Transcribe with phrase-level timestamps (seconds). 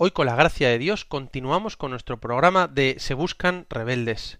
[0.00, 4.38] Hoy, con la gracia de Dios, continuamos con nuestro programa de Se Buscan Rebeldes,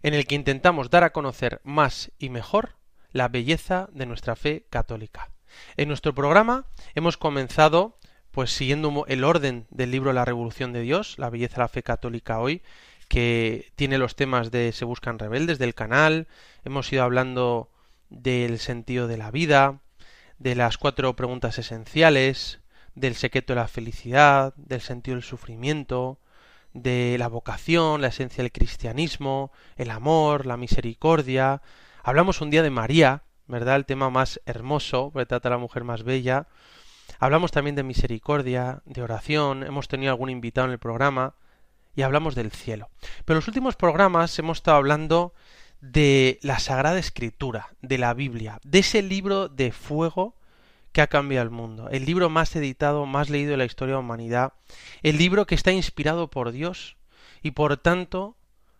[0.00, 2.76] en el que intentamos dar a conocer más y mejor
[3.10, 5.32] la belleza de nuestra fe católica.
[5.76, 7.98] En nuestro programa hemos comenzado,
[8.30, 11.82] pues siguiendo el orden del libro La Revolución de Dios, la belleza de la fe
[11.82, 12.62] católica hoy,
[13.08, 16.28] que tiene los temas de Se Buscan Rebeldes, del canal,
[16.64, 17.72] hemos ido hablando
[18.08, 19.80] del sentido de la vida,
[20.38, 22.60] de las cuatro preguntas esenciales,
[22.96, 26.18] del secreto de la felicidad, del sentido del sufrimiento,
[26.72, 31.62] de la vocación, la esencia del cristianismo, el amor, la misericordia.
[32.02, 33.76] Hablamos un día de María, ¿verdad?
[33.76, 36.48] El tema más hermoso, porque trata a la mujer más bella.
[37.18, 41.34] Hablamos también de misericordia, de oración, hemos tenido algún invitado en el programa
[41.94, 42.88] y hablamos del cielo.
[43.24, 45.34] Pero en los últimos programas hemos estado hablando
[45.80, 50.34] de la Sagrada Escritura, de la Biblia, de ese libro de fuego
[50.96, 53.96] que ha cambiado el mundo, el libro más editado, más leído de la historia de
[53.96, 54.54] la humanidad,
[55.02, 56.96] el libro que está inspirado por Dios
[57.42, 58.38] y por tanto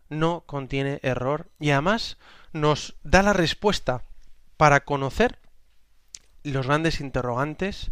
[0.08, 2.16] no contiene error y además
[2.54, 4.04] nos da la respuesta
[4.56, 5.40] para conocer
[6.42, 7.90] los grandes interrogantes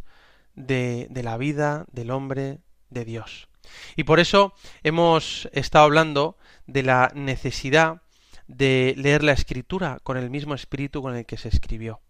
[0.55, 3.48] de, de la vida, del hombre, de Dios.
[3.94, 8.00] Y por eso hemos estado hablando de la necesidad
[8.47, 12.00] de leer la escritura con el mismo espíritu con el que se escribió.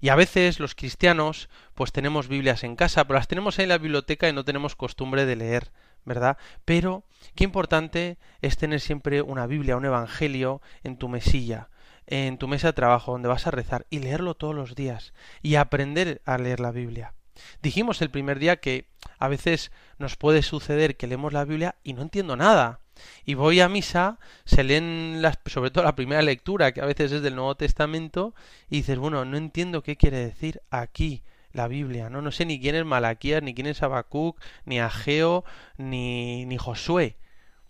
[0.00, 3.70] Y a veces los cristianos pues tenemos Biblias en casa, pero las tenemos ahí en
[3.70, 5.70] la biblioteca y no tenemos costumbre de leer,
[6.04, 6.36] ¿verdad?
[6.64, 11.68] Pero qué importante es tener siempre una Biblia, un Evangelio en tu mesilla,
[12.06, 15.12] en tu mesa de trabajo, donde vas a rezar y leerlo todos los días
[15.42, 17.14] y aprender a leer la Biblia.
[17.62, 21.92] Dijimos el primer día que a veces nos puede suceder que leemos la Biblia y
[21.92, 22.80] no entiendo nada.
[23.24, 27.12] Y voy a misa, se leen las, sobre todo la primera lectura, que a veces
[27.12, 28.34] es del Nuevo Testamento,
[28.70, 31.22] y dices, bueno, no entiendo qué quiere decir aquí
[31.52, 32.22] la Biblia, ¿no?
[32.22, 35.44] No sé ni quién es Malaquías, ni quién es Habacuc, ni Ageo,
[35.76, 37.16] ni, ni Josué,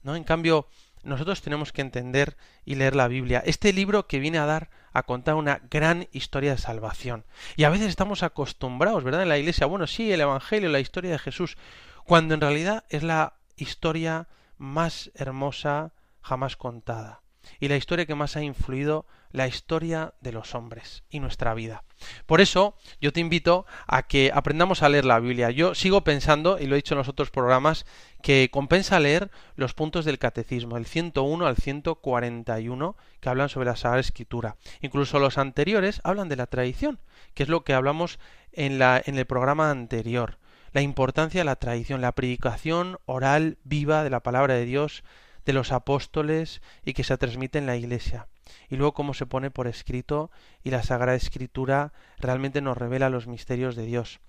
[0.02, 0.16] ¿no?
[0.16, 0.68] En cambio,
[1.04, 5.02] nosotros tenemos que entender y leer la Biblia, este libro que viene a dar a
[5.04, 7.24] contar una gran historia de salvación.
[7.56, 9.22] Y a veces estamos acostumbrados, ¿verdad?
[9.22, 11.56] En la iglesia, bueno, sí, el Evangelio, la historia de Jesús,
[12.04, 17.22] cuando en realidad es la historia más hermosa jamás contada
[17.60, 21.84] y la historia que más ha influido la historia de los hombres y nuestra vida.
[22.26, 25.50] Por eso yo te invito a que aprendamos a leer la Biblia.
[25.50, 27.84] Yo sigo pensando, y lo he dicho en los otros programas,
[28.22, 33.76] que compensa leer los puntos del catecismo, el 101 al 141, que hablan sobre la
[33.76, 34.56] Sagrada Escritura.
[34.80, 36.98] Incluso los anteriores hablan de la tradición,
[37.34, 38.18] que es lo que hablamos
[38.52, 40.37] en, la, en el programa anterior
[40.72, 45.04] la importancia de la tradición, la predicación oral viva de la palabra de Dios,
[45.44, 48.28] de los apóstoles y que se transmite en la iglesia.
[48.68, 50.30] Y luego cómo se pone por escrito
[50.62, 54.20] y la Sagrada Escritura realmente nos revela los misterios de Dios.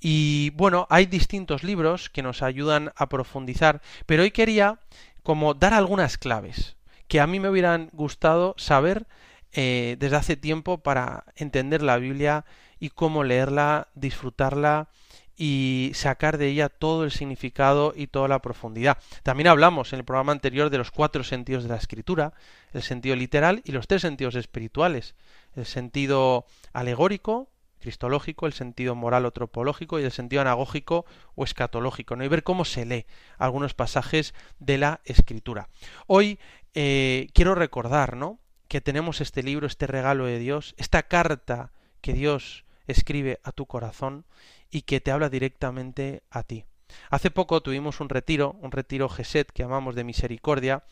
[0.00, 4.78] Y bueno, hay distintos libros que nos ayudan a profundizar, pero hoy quería
[5.22, 6.76] como dar algunas claves
[7.08, 9.06] que a mí me hubieran gustado saber
[9.52, 12.44] eh, desde hace tiempo para entender la Biblia
[12.80, 14.88] y cómo leerla, disfrutarla
[15.36, 18.98] y sacar de ella todo el significado y toda la profundidad.
[19.22, 22.34] También hablamos en el programa anterior de los cuatro sentidos de la escritura,
[22.72, 25.14] el sentido literal y los tres sentidos espirituales,
[25.56, 27.48] el sentido alegórico,
[27.80, 32.24] cristológico, el sentido moral o tropológico y el sentido anagógico o escatológico, ¿no?
[32.24, 33.06] y ver cómo se lee
[33.36, 35.68] algunos pasajes de la escritura.
[36.06, 36.38] Hoy
[36.72, 38.38] eh, quiero recordar ¿no?
[38.68, 43.66] que tenemos este libro, este regalo de Dios, esta carta que Dios escribe a tu
[43.66, 44.24] corazón
[44.74, 46.64] y que te habla directamente a ti.
[47.08, 50.82] Hace poco tuvimos un retiro, un retiro Geset que llamamos de misericordia,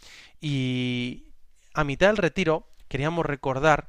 [0.40, 1.32] y
[1.75, 3.88] a mitad del retiro queríamos recordar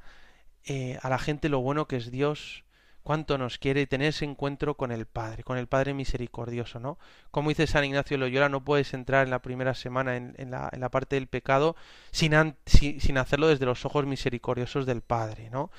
[0.66, 2.64] eh, a la gente lo bueno que es Dios,
[3.04, 6.98] cuánto nos quiere tener ese encuentro con el Padre, con el Padre misericordioso, ¿no?
[7.30, 10.80] Como dice San Ignacio Loyola, no puedes entrar en la primera semana en, la, en
[10.80, 11.76] la, parte del pecado
[12.10, 12.34] sin,
[12.66, 15.70] sin hacerlo desde los ojos misericordiosos del Padre, ¿no?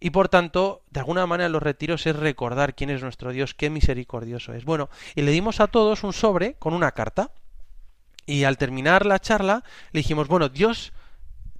[0.00, 3.68] Y por tanto, de alguna manera los retiros es recordar quién es nuestro Dios, qué
[3.68, 4.64] misericordioso es.
[4.64, 7.30] Bueno, y le dimos a todos un sobre con una carta.
[8.24, 9.62] Y al terminar la charla
[9.92, 10.92] le dijimos, bueno, Dios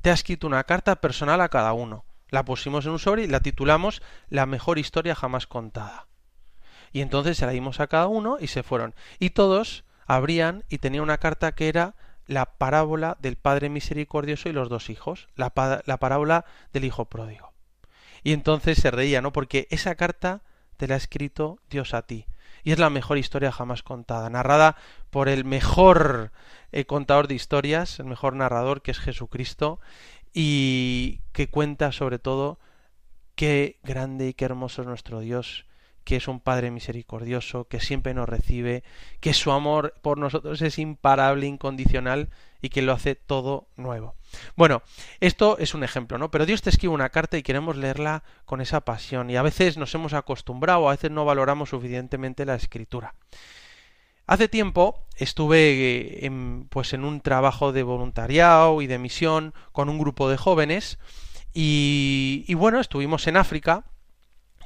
[0.01, 2.05] te ha escrito una carta personal a cada uno.
[2.31, 6.07] La pusimos en un sobre y la titulamos La mejor historia jamás contada.
[6.93, 8.95] Y entonces se la dimos a cada uno y se fueron.
[9.19, 11.95] Y todos abrían y tenían una carta que era
[12.27, 15.53] la parábola del Padre Misericordioso y los dos hijos, la,
[15.85, 17.50] la parábola del Hijo Pródigo.
[18.23, 19.33] Y entonces se reía, ¿no?
[19.33, 20.43] Porque esa carta
[20.77, 22.27] te la ha escrito Dios a ti.
[22.63, 24.77] Y es la mejor historia jamás contada, narrada
[25.11, 26.33] por el mejor
[26.73, 29.81] eh, contador de historias, el mejor narrador que es Jesucristo,
[30.33, 32.59] y que cuenta sobre todo
[33.35, 35.67] qué grande y qué hermoso es nuestro Dios,
[36.11, 38.83] que es un Padre misericordioso, que siempre nos recibe,
[39.21, 42.31] que su amor por nosotros es imparable, incondicional
[42.61, 44.17] y que lo hace todo nuevo.
[44.57, 44.83] Bueno,
[45.21, 46.29] esto es un ejemplo, ¿no?
[46.33, 49.77] Pero Dios te escribe una carta y queremos leerla con esa pasión y a veces
[49.77, 53.15] nos hemos acostumbrado, a veces no valoramos suficientemente la escritura.
[54.27, 60.01] Hace tiempo estuve en, pues en un trabajo de voluntariado y de misión con un
[60.01, 60.99] grupo de jóvenes
[61.55, 63.85] y bueno, estuvimos en África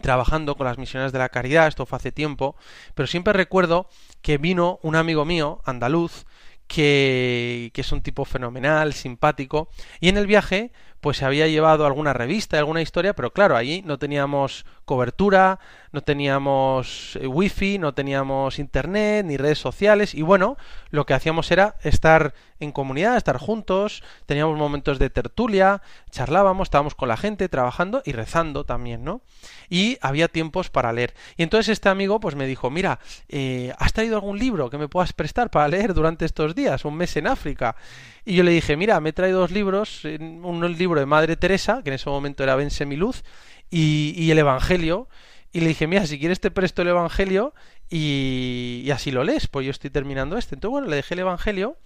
[0.04, 2.56] trabajando con las misiones de la caridad, esto fue hace tiempo,
[2.94, 3.88] pero siempre recuerdo
[4.20, 6.26] que vino un amigo mío, andaluz,
[6.66, 9.70] que, que, es un tipo fenomenal, simpático,
[10.00, 10.72] y en el viaje
[11.04, 15.58] pues se había llevado alguna revista, alguna historia, pero claro, allí no teníamos cobertura,
[15.92, 20.56] no teníamos eh, wifi, no teníamos internet, ni redes sociales, y bueno,
[20.88, 26.94] lo que hacíamos era estar en comunidad, estar juntos, teníamos momentos de tertulia, charlábamos, estábamos
[26.94, 29.20] con la gente, trabajando y rezando también, ¿no?
[29.68, 31.12] Y había tiempos para leer.
[31.36, 32.98] Y entonces este amigo pues me dijo, mira,
[33.28, 36.96] eh, ¿has traído algún libro que me puedas prestar para leer durante estos días, un
[36.96, 37.76] mes en África?
[38.24, 41.82] Y yo le dije, mira, me he traído dos libros, un libro de Madre Teresa,
[41.82, 43.22] que en ese momento era Ben Semiluz,
[43.70, 45.08] y, y el Evangelio,
[45.54, 47.54] y le dije, mira, si quieres te presto el Evangelio
[47.88, 50.56] y, así lo lees, pues yo estoy terminando este.
[50.56, 51.78] Entonces, bueno, le dejé el Evangelio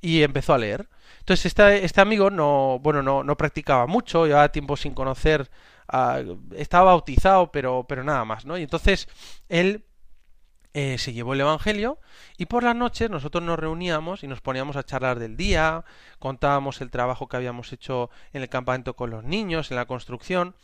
[0.00, 0.88] y empezó a leer.
[1.20, 5.48] Entonces, este, este amigo no, bueno, no, no practicaba mucho, llevaba tiempo sin conocer,
[6.56, 8.58] estaba bautizado, pero, pero nada más, ¿no?
[8.58, 9.08] Y entonces
[9.48, 9.84] él
[10.74, 11.98] eh, se llevó el Evangelio
[12.38, 15.84] y por las noches nosotros nos reuníamos y nos poníamos a charlar del día,
[16.18, 20.54] contábamos el trabajo que habíamos hecho en el campamento con los niños, en la construcción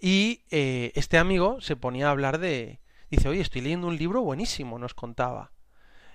[0.00, 2.80] y eh, este amigo se ponía a hablar de...
[3.10, 5.52] Dice, oye, estoy leyendo un libro buenísimo, nos contaba.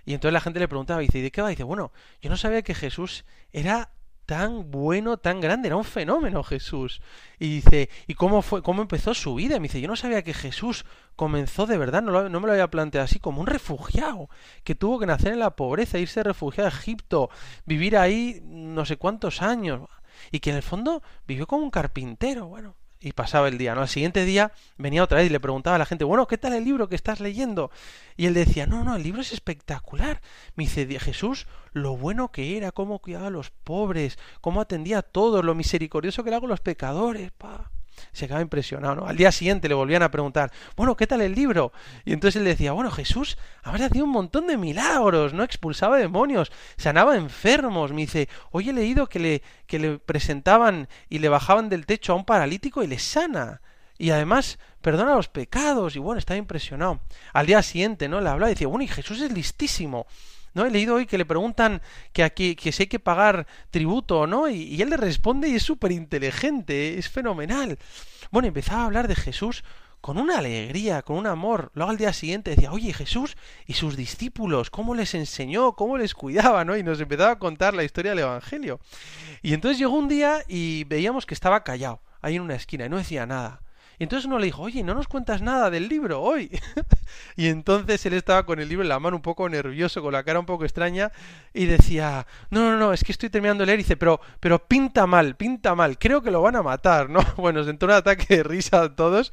[0.06, 1.50] Y entonces la gente le preguntaba, dice, ¿y de qué va?
[1.50, 3.92] dice, bueno, yo no sabía que Jesús era
[4.25, 7.01] tan bueno, tan grande, era un fenómeno Jesús.
[7.39, 9.56] Y dice, ¿y cómo fue, cómo empezó su vida?
[9.59, 10.85] Me dice, yo no sabía que Jesús
[11.15, 14.29] comenzó de verdad, no, no me lo había planteado así, como un refugiado,
[14.63, 17.29] que tuvo que nacer en la pobreza, irse refugiado a Egipto,
[17.65, 19.89] vivir ahí no sé cuántos años,
[20.31, 23.81] y que en el fondo vivió como un carpintero, bueno, y pasaba el día, ¿no?
[23.81, 26.53] Al siguiente día venía otra vez y le preguntaba a la gente, bueno, ¿qué tal
[26.53, 27.71] el libro que estás leyendo?
[28.15, 30.21] Y él decía, no, no, el libro es espectacular.
[30.56, 35.01] Me dice, Jesús, lo bueno que era, cómo cuidaba a los pobres, cómo atendía a
[35.01, 37.71] todos, lo misericordioso que era con los pecadores, pa
[38.11, 38.95] se quedaba impresionado.
[38.95, 39.05] ¿no?
[39.05, 41.71] Al día siguiente le volvían a preguntar, bueno, ¿qué tal el libro?
[42.05, 45.43] Y entonces él decía, bueno, Jesús habría hacía un montón de milagros, ¿no?
[45.43, 47.91] Expulsaba demonios, sanaba enfermos.
[47.91, 52.13] Me dice, hoy he leído que le, que le presentaban y le bajaban del techo
[52.13, 53.61] a un paralítico y le sana.
[53.97, 55.95] Y además perdona los pecados.
[55.95, 57.01] Y bueno, estaba impresionado.
[57.33, 58.19] Al día siguiente, ¿no?
[58.19, 60.07] Le hablaba y decía, bueno, y Jesús es listísimo.
[60.53, 60.65] ¿No?
[60.65, 61.81] He leído hoy que le preguntan
[62.13, 65.50] que aquí que si hay que pagar tributo o no, y, y él le responde
[65.50, 67.77] y es súper inteligente, es fenomenal.
[68.31, 69.63] Bueno, empezaba a hablar de Jesús
[70.01, 71.72] con una alegría, con un amor.
[71.75, 76.15] Luego al día siguiente decía, oye Jesús y sus discípulos, cómo les enseñó, cómo les
[76.15, 76.75] cuidaba, ¿no?
[76.75, 78.79] Y nos empezaba a contar la historia del Evangelio.
[79.43, 82.89] Y entonces llegó un día y veíamos que estaba callado, ahí en una esquina, y
[82.89, 83.62] no decía nada.
[84.01, 86.50] Y entonces uno le dijo, oye, no nos cuentas nada del libro hoy.
[87.36, 90.24] y entonces él estaba con el libro en la mano un poco nervioso, con la
[90.24, 91.12] cara un poco extraña,
[91.53, 93.79] y decía, no, no, no, es que estoy terminando de leer.
[93.79, 97.20] Y dice, pero, pero pinta mal, pinta mal, creo que lo van a matar, ¿no?
[97.38, 99.31] Bueno, se entró un ataque de risa a todos,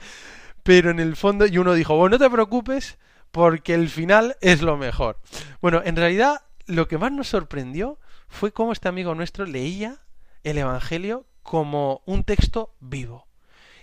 [0.64, 2.98] pero en el fondo, y uno dijo, bueno, no te preocupes,
[3.30, 5.18] porque el final es lo mejor.
[5.62, 7.98] Bueno, en realidad, lo que más nos sorprendió
[8.28, 10.02] fue cómo este amigo nuestro leía
[10.44, 13.27] el Evangelio como un texto vivo.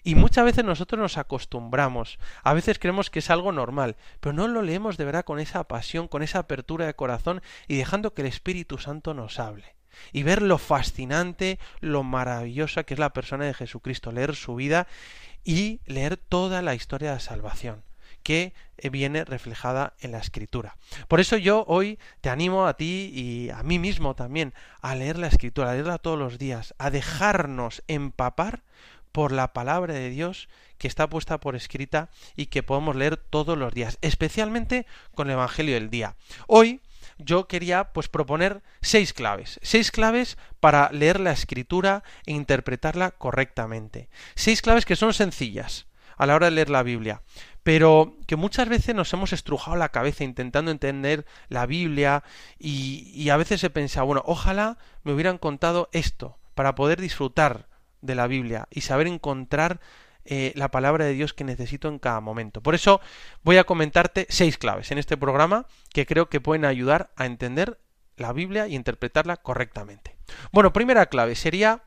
[0.06, 4.48] Y muchas veces nosotros nos acostumbramos, a veces creemos que es algo normal, pero no
[4.48, 8.22] lo leemos de verdad con esa pasión, con esa apertura de corazón y dejando que
[8.22, 9.76] el Espíritu Santo nos hable.
[10.12, 14.86] Y ver lo fascinante, lo maravillosa que es la persona de Jesucristo, leer su vida
[15.44, 17.84] y leer toda la historia de salvación
[18.22, 18.54] que
[18.92, 20.78] viene reflejada en la escritura.
[21.08, 25.18] Por eso yo hoy te animo a ti y a mí mismo también a leer
[25.18, 28.64] la escritura, a leerla todos los días, a dejarnos empapar
[29.15, 33.57] por la palabra de Dios que está puesta por escrita y que podemos leer todos
[33.57, 36.17] los días, especialmente con el Evangelio del día.
[36.48, 36.81] Hoy
[37.17, 44.10] yo quería pues proponer seis claves, seis claves para leer la escritura e interpretarla correctamente.
[44.36, 47.22] Seis claves que son sencillas a la hora de leer la Biblia,
[47.63, 52.25] pero que muchas veces nos hemos estrujado la cabeza intentando entender la Biblia
[52.60, 57.69] y, a veces he pensado, bueno, ojalá me hubieran contado esto para poder disfrutar
[58.06, 59.80] de la Biblia y saber encontrar
[60.26, 62.62] eh, la palabra de Dios que necesito en cada momento.
[62.62, 63.00] Por eso
[63.44, 67.80] voy a comentarte seis claves en este programa que creo que pueden ayudar a entender
[68.18, 70.16] la Biblia y interpretarla correctamente.
[70.52, 71.84] Bueno, primera clave sería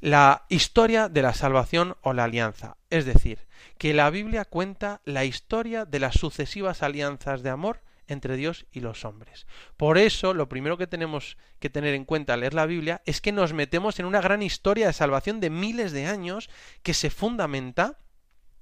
[0.00, 2.76] la historia de la salvación o la alianza.
[2.88, 3.46] Es decir,
[3.78, 7.80] que la Biblia cuenta la historia de las sucesivas alianzas de amor
[8.12, 9.46] entre Dios y los hombres.
[9.76, 13.20] Por eso, lo primero que tenemos que tener en cuenta al leer la Biblia es
[13.20, 16.50] que nos metemos en una gran historia de salvación de miles de años
[16.82, 17.98] que se fundamenta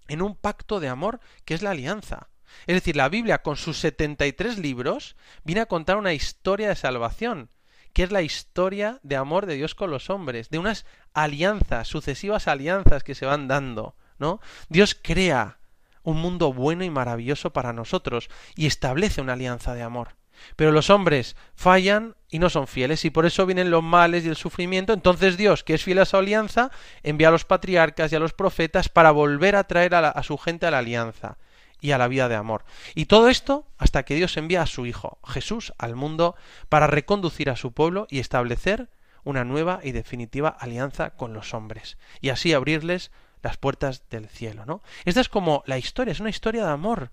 [0.08, 2.28] en un pacto de amor que es la alianza.
[2.66, 7.50] Es decir, la Biblia con sus 73 libros viene a contar una historia de salvación,
[7.92, 12.48] que es la historia de amor de Dios con los hombres, de unas alianzas, sucesivas
[12.48, 14.40] alianzas que se van dando, ¿no?
[14.68, 15.59] Dios crea
[16.02, 20.16] un mundo bueno y maravilloso para nosotros y establece una alianza de amor.
[20.56, 24.28] Pero los hombres fallan y no son fieles y por eso vienen los males y
[24.28, 24.92] el sufrimiento.
[24.92, 26.70] Entonces Dios, que es fiel a su alianza,
[27.02, 30.38] envía a los patriarcas y a los profetas para volver a traer a, a su
[30.38, 31.36] gente a la alianza
[31.80, 32.64] y a la vida de amor.
[32.94, 36.36] Y todo esto hasta que Dios envía a su Hijo, Jesús, al mundo
[36.68, 38.88] para reconducir a su pueblo y establecer
[39.24, 43.10] una nueva y definitiva alianza con los hombres, y así abrirles
[43.42, 44.82] las puertas del cielo, ¿no?
[45.04, 47.10] Esta es como la historia, es una historia de amor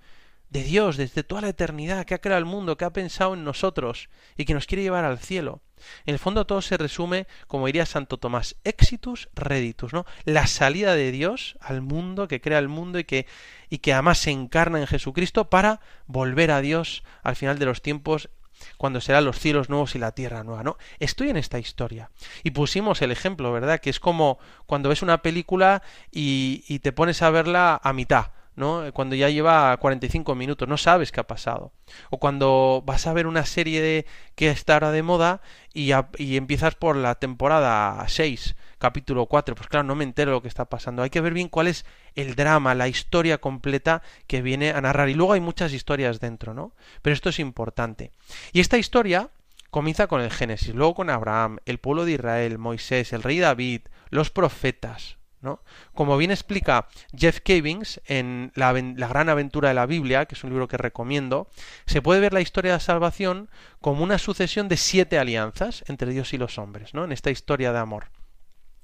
[0.49, 3.43] de Dios desde toda la eternidad, que ha creado el mundo, que ha pensado en
[3.43, 5.61] nosotros y que nos quiere llevar al cielo.
[6.05, 10.05] En el fondo todo se resume, como diría Santo Tomás, exitus reditus, ¿no?
[10.25, 13.27] La salida de Dios al mundo, que crea el mundo y que,
[13.69, 17.81] y que además se encarna en Jesucristo para volver a Dios al final de los
[17.81, 18.29] tiempos
[18.77, 20.77] cuando serán los cielos nuevos y la tierra nueva, ¿no?
[20.99, 22.09] Estoy en esta historia.
[22.43, 23.79] Y pusimos el ejemplo, ¿verdad?
[23.79, 28.31] Que es como cuando ves una película y, y te pones a verla a mitad.
[28.57, 31.73] Cuando ya lleva 45 minutos, no sabes qué ha pasado.
[32.09, 35.41] O cuando vas a ver una serie de, que está ahora de moda
[35.75, 40.41] y, y empiezas por la temporada 6, capítulo 4, pues claro, no me entero lo
[40.41, 41.03] que está pasando.
[41.03, 41.85] Hay que ver bien cuál es
[42.15, 45.09] el drama, la historia completa que viene a narrar.
[45.09, 46.73] Y luego hay muchas historias dentro, ¿no?
[47.03, 48.11] Pero esto es importante.
[48.53, 49.29] Y esta historia
[49.69, 53.81] comienza con el Génesis, luego con Abraham, el pueblo de Israel, Moisés, el rey David,
[54.09, 55.17] los profetas,
[55.93, 60.49] como bien explica Jeff Cavings en la, Gran Aventura de la Biblia, que es un
[60.49, 61.47] libro que recomiendo,
[61.85, 66.33] se puede ver la historia de salvación como una sucesión de siete alianzas entre Dios
[66.33, 67.03] y los hombres, ¿no?
[67.03, 68.09] En esta historia de amor.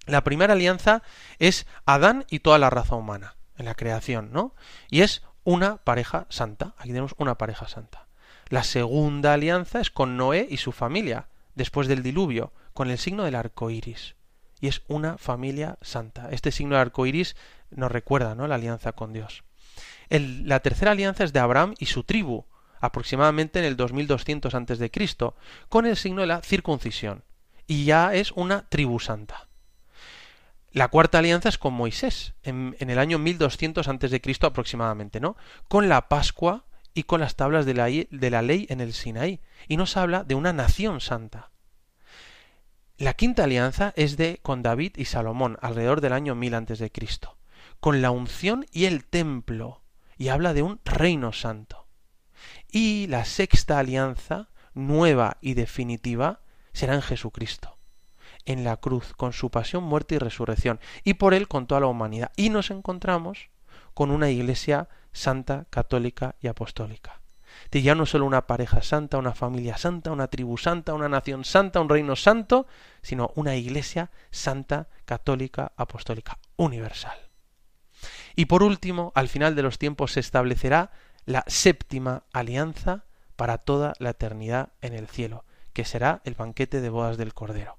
[0.06, 1.02] La primera alianza
[1.40, 4.54] es Adán y toda la raza humana, en la creación, ¿no?
[4.90, 6.76] Y es una pareja santa.
[6.78, 8.08] Aquí tenemos una pareja santa.
[8.50, 13.24] La segunda alianza es con Noé y su familia, después del diluvio, con el signo
[13.24, 14.16] del arco iris
[14.64, 16.30] y es una familia santa.
[16.32, 17.36] Este signo de arco iris
[17.70, 18.48] nos recuerda ¿no?
[18.48, 19.44] la alianza con Dios.
[20.10, 22.46] la tercera alianza es de Abraham y su tribu,
[22.80, 24.92] aproximadamente en el 2200 a.C.,
[25.68, 27.26] con el signo de la circuncisión,
[27.68, 29.50] y ya es una tribu santa.
[30.72, 34.22] La cuarta alianza es con Moisés, en, el año 1200 a.C.
[34.44, 35.36] aproximadamente, ¿no?
[35.68, 39.42] Con la Pascua y con las tablas de la, de la ley en el Sinaí,
[39.68, 41.52] y nos habla de una nación santa.
[43.04, 46.90] La quinta alianza es de con David y Salomón, alrededor del año 1000 a.C.,
[47.82, 49.82] con la unción y el templo,
[50.18, 51.86] y habla de un reino santo.
[52.72, 57.78] Y la sexta alianza, nueva y definitiva, será en Jesucristo,
[58.46, 61.88] en la cruz, con su pasión, muerte y resurrección, y por él con toda la
[61.88, 62.32] humanidad.
[62.38, 63.50] Y nos encontramos
[63.94, 67.23] con una iglesia santa, católica y apostólica de
[67.82, 71.80] ya no solo una pareja santa, una familia santa, una tribu santa, una nación santa,
[71.80, 72.68] un reino santo,
[73.02, 77.18] sino una iglesia santa, católica, apostólica, universal.
[78.36, 80.92] Y por último, al final de los tiempos se establecerá
[81.26, 86.90] la séptima alianza para toda la eternidad en el cielo, que será el banquete de
[86.90, 87.78] bodas del Cordero.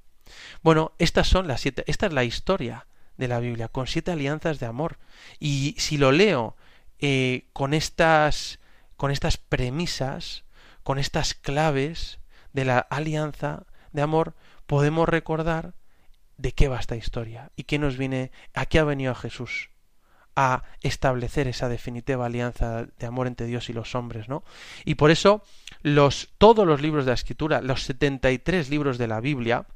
[0.62, 2.86] Bueno, estas son las siete, esta es la historia
[3.16, 4.98] de la Biblia, con siete alianzas de amor.
[5.38, 6.56] Y si lo leo
[6.98, 8.58] eh, con estas
[9.04, 10.44] con estas premisas,
[10.82, 12.20] con estas claves
[12.54, 14.32] de la alianza de amor,
[14.66, 15.74] podemos recordar
[16.38, 19.68] de qué va esta historia y qué nos viene, a qué ha venido Jesús
[20.36, 24.42] a establecer esa definitiva alianza de amor entre Dios y los hombres, ¿no?
[24.86, 25.42] Y por eso
[25.82, 29.66] los todos los libros de la Escritura, los 73 libros de la Biblia,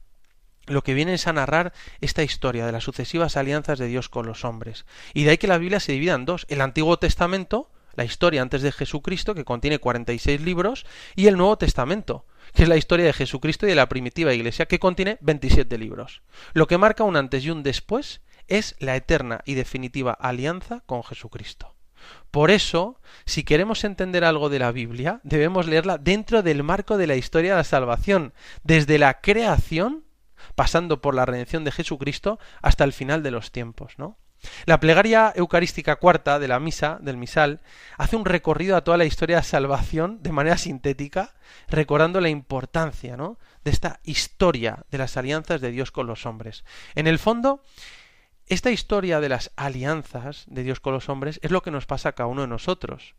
[0.64, 4.24] lo que viene es a narrar esta historia de las sucesivas alianzas de Dios con
[4.24, 4.86] los hombres.
[5.12, 8.42] Y de ahí que la Biblia se divida en dos, el Antiguo Testamento la historia
[8.42, 10.86] antes de Jesucristo, que contiene 46 libros,
[11.16, 14.66] y el Nuevo Testamento, que es la historia de Jesucristo y de la primitiva iglesia,
[14.66, 16.22] que contiene 27 libros.
[16.52, 21.02] Lo que marca un antes y un después es la eterna y definitiva alianza con
[21.02, 21.74] Jesucristo.
[22.30, 27.08] Por eso, si queremos entender algo de la Biblia, debemos leerla dentro del marco de
[27.08, 30.04] la historia de la salvación, desde la creación,
[30.54, 34.18] pasando por la redención de Jesucristo, hasta el final de los tiempos, ¿no?
[34.66, 37.60] La plegaria eucarística cuarta de la misa, del misal,
[37.96, 41.34] hace un recorrido a toda la historia de salvación de manera sintética,
[41.68, 43.38] recordando la importancia ¿no?
[43.64, 46.64] de esta historia de las alianzas de Dios con los hombres.
[46.94, 47.62] En el fondo,
[48.46, 52.10] esta historia de las alianzas de Dios con los hombres es lo que nos pasa
[52.10, 53.14] a cada uno de nosotros.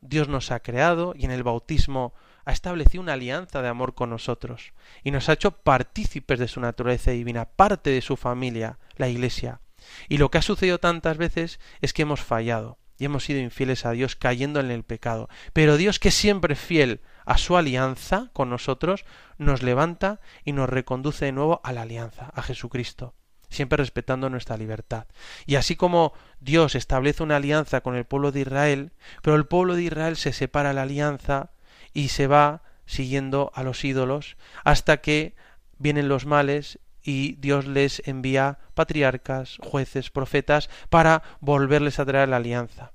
[0.00, 2.12] Dios nos ha creado y en el bautismo
[2.44, 4.72] ha establecido una alianza de amor con nosotros
[5.04, 9.60] y nos ha hecho partícipes de su naturaleza divina, parte de su familia, la Iglesia.
[10.08, 13.84] Y lo que ha sucedido tantas veces es que hemos fallado y hemos sido infieles
[13.84, 15.28] a Dios cayendo en el pecado.
[15.52, 19.04] Pero Dios, que siempre es fiel a su alianza con nosotros,
[19.38, 23.14] nos levanta y nos reconduce de nuevo a la alianza, a Jesucristo
[23.52, 25.06] siempre respetando nuestra libertad.
[25.44, 29.76] Y así como Dios establece una alianza con el pueblo de Israel, pero el pueblo
[29.76, 31.50] de Israel se separa de la alianza
[31.92, 35.34] y se va siguiendo a los ídolos hasta que
[35.78, 42.36] vienen los males y Dios les envía patriarcas, jueces, profetas para volverles a traer la
[42.36, 42.92] alianza.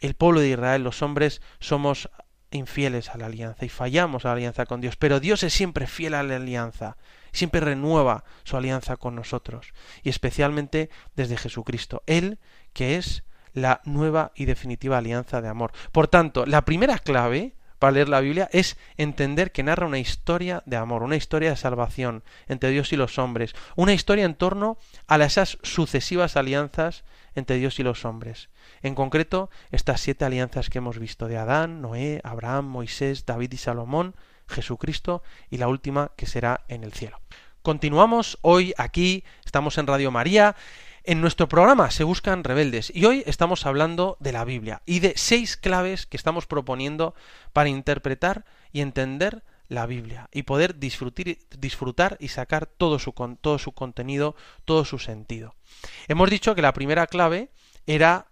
[0.00, 2.10] El pueblo de Israel, los hombres, somos
[2.50, 5.86] infieles a la alianza y fallamos a la alianza con Dios, pero Dios es siempre
[5.86, 6.96] fiel a la alianza
[7.32, 12.38] siempre renueva su alianza con nosotros, y especialmente desde Jesucristo, Él
[12.72, 15.72] que es la nueva y definitiva alianza de amor.
[15.90, 20.62] Por tanto, la primera clave para leer la Biblia es entender que narra una historia
[20.66, 24.78] de amor, una historia de salvación entre Dios y los hombres, una historia en torno
[25.08, 27.02] a esas sucesivas alianzas
[27.34, 28.50] entre Dios y los hombres.
[28.82, 33.56] En concreto, estas siete alianzas que hemos visto de Adán, Noé, Abraham, Moisés, David y
[33.56, 34.14] Salomón,
[34.46, 37.18] Jesucristo y la última que será en el cielo.
[37.62, 40.54] Continuamos hoy aquí, estamos en Radio María.
[41.04, 45.14] En nuestro programa se buscan rebeldes y hoy estamos hablando de la Biblia y de
[45.16, 47.16] seis claves que estamos proponiendo
[47.52, 53.72] para interpretar y entender la Biblia y poder disfrutar, y sacar todo su, todo su
[53.72, 55.56] contenido, todo su sentido.
[56.06, 57.50] Hemos dicho que la primera clave
[57.88, 58.28] era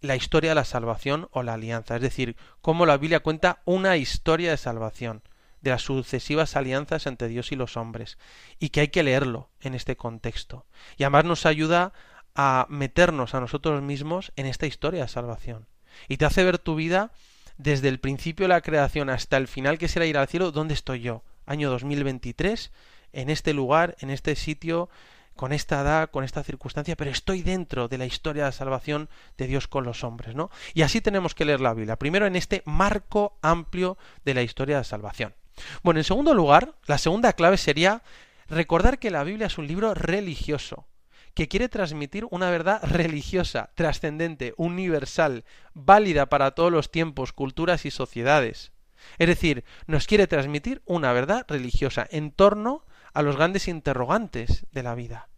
[0.00, 3.98] la historia de la salvación o la alianza, es decir, cómo la Biblia cuenta una
[3.98, 5.22] historia de salvación
[5.66, 8.18] de las sucesivas alianzas entre Dios y los hombres,
[8.58, 10.64] y que hay que leerlo en este contexto.
[10.96, 11.92] Y además nos ayuda
[12.36, 15.66] a meternos a nosotros mismos en esta historia de salvación.
[16.08, 17.10] Y te hace ver tu vida
[17.58, 20.74] desde el principio de la creación hasta el final que será ir al cielo, ¿dónde
[20.74, 21.24] estoy yo?
[21.46, 22.70] Año 2023,
[23.12, 24.88] en este lugar, en este sitio,
[25.34, 29.46] con esta edad, con esta circunstancia, pero estoy dentro de la historia de salvación de
[29.46, 30.50] Dios con los hombres, ¿no?
[30.74, 31.96] Y así tenemos que leer la Biblia.
[31.96, 35.34] Primero en este marco amplio de la historia de salvación.
[35.82, 38.02] Bueno, en segundo lugar, la segunda clave sería
[38.48, 40.86] recordar que la Biblia es un libro religioso,
[41.34, 47.90] que quiere transmitir una verdad religiosa, trascendente, universal, válida para todos los tiempos, culturas y
[47.90, 48.72] sociedades.
[49.18, 54.82] Es decir, nos quiere transmitir una verdad religiosa en torno a los grandes interrogantes de
[54.82, 55.28] la vida.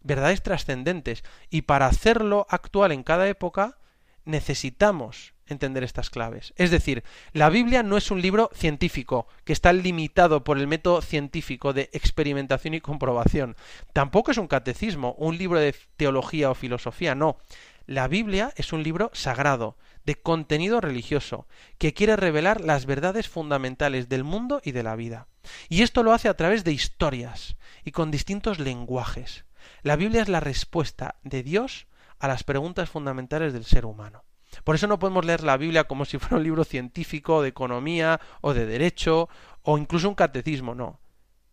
[0.00, 1.24] Verdades trascendentes.
[1.50, 3.78] Y para hacerlo actual en cada época,
[4.26, 6.52] necesitamos entender estas claves.
[6.56, 11.00] Es decir, la Biblia no es un libro científico que está limitado por el método
[11.00, 13.56] científico de experimentación y comprobación.
[13.92, 17.38] Tampoco es un catecismo, un libro de teología o filosofía, no.
[17.86, 21.46] La Biblia es un libro sagrado, de contenido religioso,
[21.78, 25.28] que quiere revelar las verdades fundamentales del mundo y de la vida.
[25.68, 29.44] Y esto lo hace a través de historias y con distintos lenguajes.
[29.82, 31.86] La Biblia es la respuesta de Dios
[32.18, 34.24] a las preguntas fundamentales del ser humano.
[34.64, 38.20] Por eso no podemos leer la Biblia como si fuera un libro científico, de economía
[38.40, 39.28] o de derecho
[39.62, 41.00] o incluso un catecismo, no.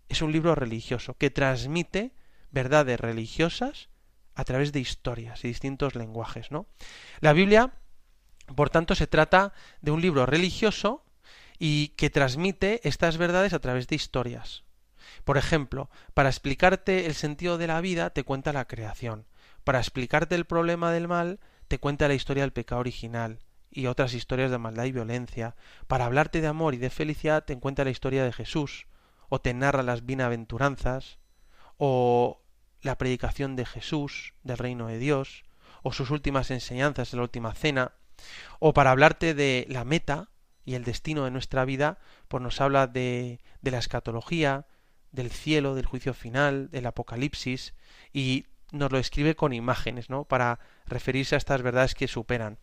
[0.10, 2.13] Es un libro religioso que transmite
[2.52, 3.89] verdades religiosas
[4.36, 6.67] a través de historias y distintos lenguajes, ¿no?
[7.19, 7.73] La Biblia,
[8.56, 11.04] por tanto, se trata de un libro religioso
[11.60, 14.63] y que transmite estas verdades a través de historias.
[15.23, 19.26] Por ejemplo, para explicarte el sentido de la vida te cuenta la creación.
[19.63, 23.39] Para explicarte el problema del mal te cuenta la historia del pecado original
[23.71, 25.56] y otras historias de maldad y violencia.
[25.88, 28.88] Para hablarte de amor y de felicidad te cuenta la historia de Jesús,
[29.30, 31.17] o te narra las bienaventuranzas,
[31.78, 32.41] o
[32.82, 35.43] la predicación de Jesús, del reino de Dios,
[35.82, 37.93] o sus últimas enseñanzas en la última cena,
[38.60, 40.30] o para hablarte de la meta
[40.65, 41.97] y el destino de nuestra vida,
[42.28, 44.67] pues nos habla de, de la escatología,
[45.12, 47.73] del cielo, del juicio final, del apocalipsis,
[48.12, 50.26] y nos lo escribe con imágenes, ¿no?
[50.26, 52.58] Para referirse a estas verdades que superan.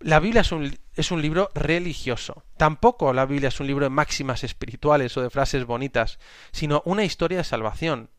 [0.00, 2.44] La Biblia es un, es un, libro religioso.
[2.56, 6.18] Tampoco la Biblia es un libro de máximas espirituales o de frases bonitas,
[6.52, 8.10] sino una historia de salvación.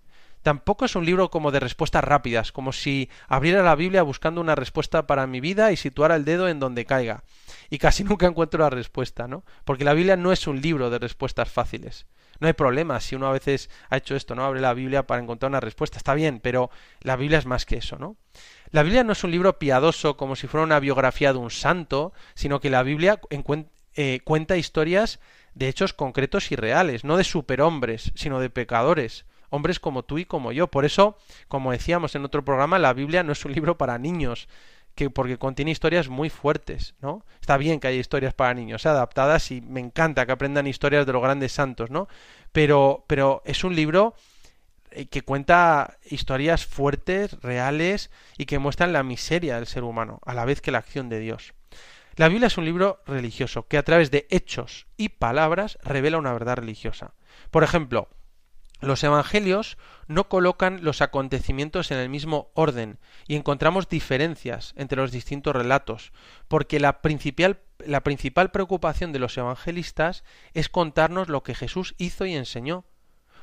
[0.42, 4.56] Tampoco es un libro como de respuestas rápidas, como si abriera la Biblia buscando una
[4.56, 7.24] respuesta para mi vida y situara el dedo en donde caiga.
[7.70, 9.44] Y casi nunca encuentro la respuesta, ¿no?
[9.66, 12.06] Porque la Biblia no es un libro de respuestas fáciles.
[12.40, 14.46] No hay problema si uno a veces ha hecho esto, ¿no?
[14.46, 15.98] Abre la Biblia para encontrar una respuesta.
[15.98, 16.70] Está bien, pero
[17.02, 18.16] la Biblia es más que eso, ¿no?
[18.72, 22.14] La Biblia no es un libro piadoso como si fuera una biografía de un santo,
[22.36, 23.20] sino que la Biblia
[23.96, 25.20] eh, cuenta historias
[25.54, 30.26] de hechos concretos y reales, no de superhombres, sino de pecadores, hombres como tú y
[30.26, 30.68] como yo.
[30.68, 34.48] Por eso, como decíamos en otro programa, la Biblia no es un libro para niños,
[34.98, 37.24] que porque contiene historias muy fuertes, ¿no?
[37.40, 41.14] Está bien que haya historias para niños adaptadas y me encanta que aprendan historias de
[41.14, 42.08] los grandes santos, ¿no?
[42.52, 44.16] Pero, pero es un libro
[44.90, 50.34] eh, que cuenta historias fuertes, reales y que muestran la miseria del ser humano, a
[50.34, 51.54] la vez que la acción de Dios.
[52.16, 56.34] La Biblia es un libro religioso que a través de hechos y palabras revela una
[56.34, 57.14] verdad religiosa.
[57.52, 58.10] Por ejemplo,
[58.80, 65.12] los evangelios no colocan los acontecimientos en el mismo orden y encontramos diferencias entre los
[65.12, 66.12] distintos relatos,
[66.48, 72.26] porque la principal, la principal preocupación de los evangelistas es contarnos lo que Jesús hizo
[72.26, 72.86] y enseñó,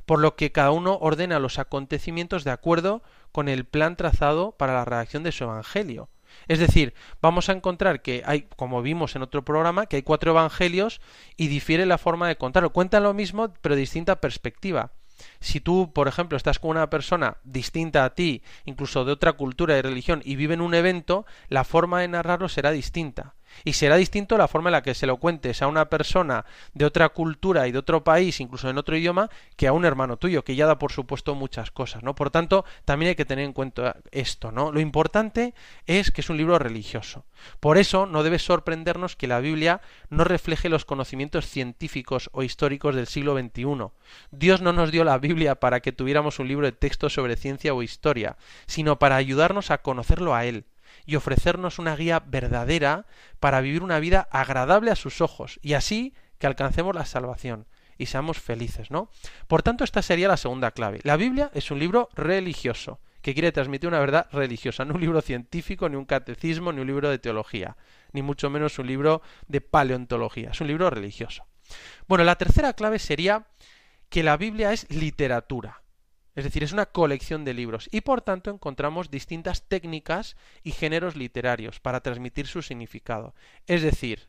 [0.06, 4.74] por lo que cada uno ordena los acontecimientos de acuerdo con el plan trazado para
[4.74, 6.10] la redacción de su evangelio.
[6.48, 10.32] Es decir, vamos a encontrar que hay, como vimos en otro programa, que hay cuatro
[10.32, 11.00] evangelios
[11.36, 12.72] y difiere la forma de contarlo.
[12.72, 14.92] Cuentan lo mismo, pero distinta perspectiva.
[15.40, 19.76] Si tú, por ejemplo, estás con una persona distinta a ti, incluso de otra cultura
[19.76, 23.34] y religión, y vive en un evento, la forma de narrarlo será distinta.
[23.62, 26.84] Y será distinto la forma en la que se lo cuentes a una persona de
[26.84, 30.44] otra cultura y de otro país, incluso en otro idioma, que a un hermano tuyo,
[30.44, 32.14] que ya da por supuesto muchas cosas, ¿no?
[32.14, 34.72] Por tanto, también hay que tener en cuenta esto, ¿no?
[34.72, 35.54] Lo importante
[35.86, 37.24] es que es un libro religioso.
[37.60, 42.94] Por eso no debe sorprendernos que la Biblia no refleje los conocimientos científicos o históricos
[42.94, 43.64] del siglo XXI.
[44.30, 47.74] Dios no nos dio la Biblia para que tuviéramos un libro de texto sobre ciencia
[47.74, 48.36] o historia,
[48.66, 50.64] sino para ayudarnos a conocerlo a Él
[51.06, 53.06] y ofrecernos una guía verdadera
[53.40, 57.66] para vivir una vida agradable a sus ojos y así que alcancemos la salvación
[57.98, 59.10] y seamos felices, ¿no?
[59.46, 61.00] Por tanto, esta sería la segunda clave.
[61.02, 65.22] La Biblia es un libro religioso que quiere transmitir una verdad religiosa, no un libro
[65.22, 67.76] científico, ni un catecismo, ni un libro de teología,
[68.12, 71.46] ni mucho menos un libro de paleontología, es un libro religioso.
[72.06, 73.46] Bueno, la tercera clave sería
[74.10, 75.83] que la Biblia es literatura.
[76.34, 81.16] Es decir, es una colección de libros y por tanto encontramos distintas técnicas y géneros
[81.16, 83.34] literarios para transmitir su significado.
[83.66, 84.28] Es decir,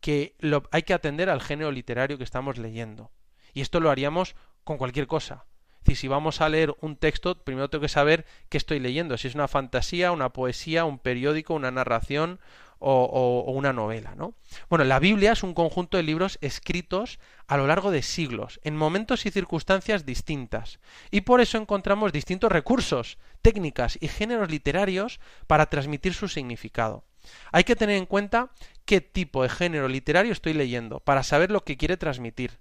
[0.00, 0.36] que
[0.70, 3.10] hay que atender al género literario que estamos leyendo.
[3.52, 5.46] Y esto lo haríamos con cualquier cosa.
[5.94, 9.34] Si vamos a leer un texto, primero tengo que saber qué estoy leyendo, si es
[9.34, 12.40] una fantasía, una poesía, un periódico, una narración
[12.82, 14.34] o, una novela, ¿no?
[14.68, 18.76] Bueno, la Biblia es un conjunto de libros escritos a lo largo de siglos, en
[18.76, 25.66] momentos y circunstancias distintas, y por eso encontramos distintos recursos, técnicas y géneros literarios para
[25.66, 27.04] transmitir su significado.
[27.52, 28.50] Hay que tener en cuenta
[28.84, 32.58] qué tipo de género literario estoy leyendo para saber lo que quiere transmitir,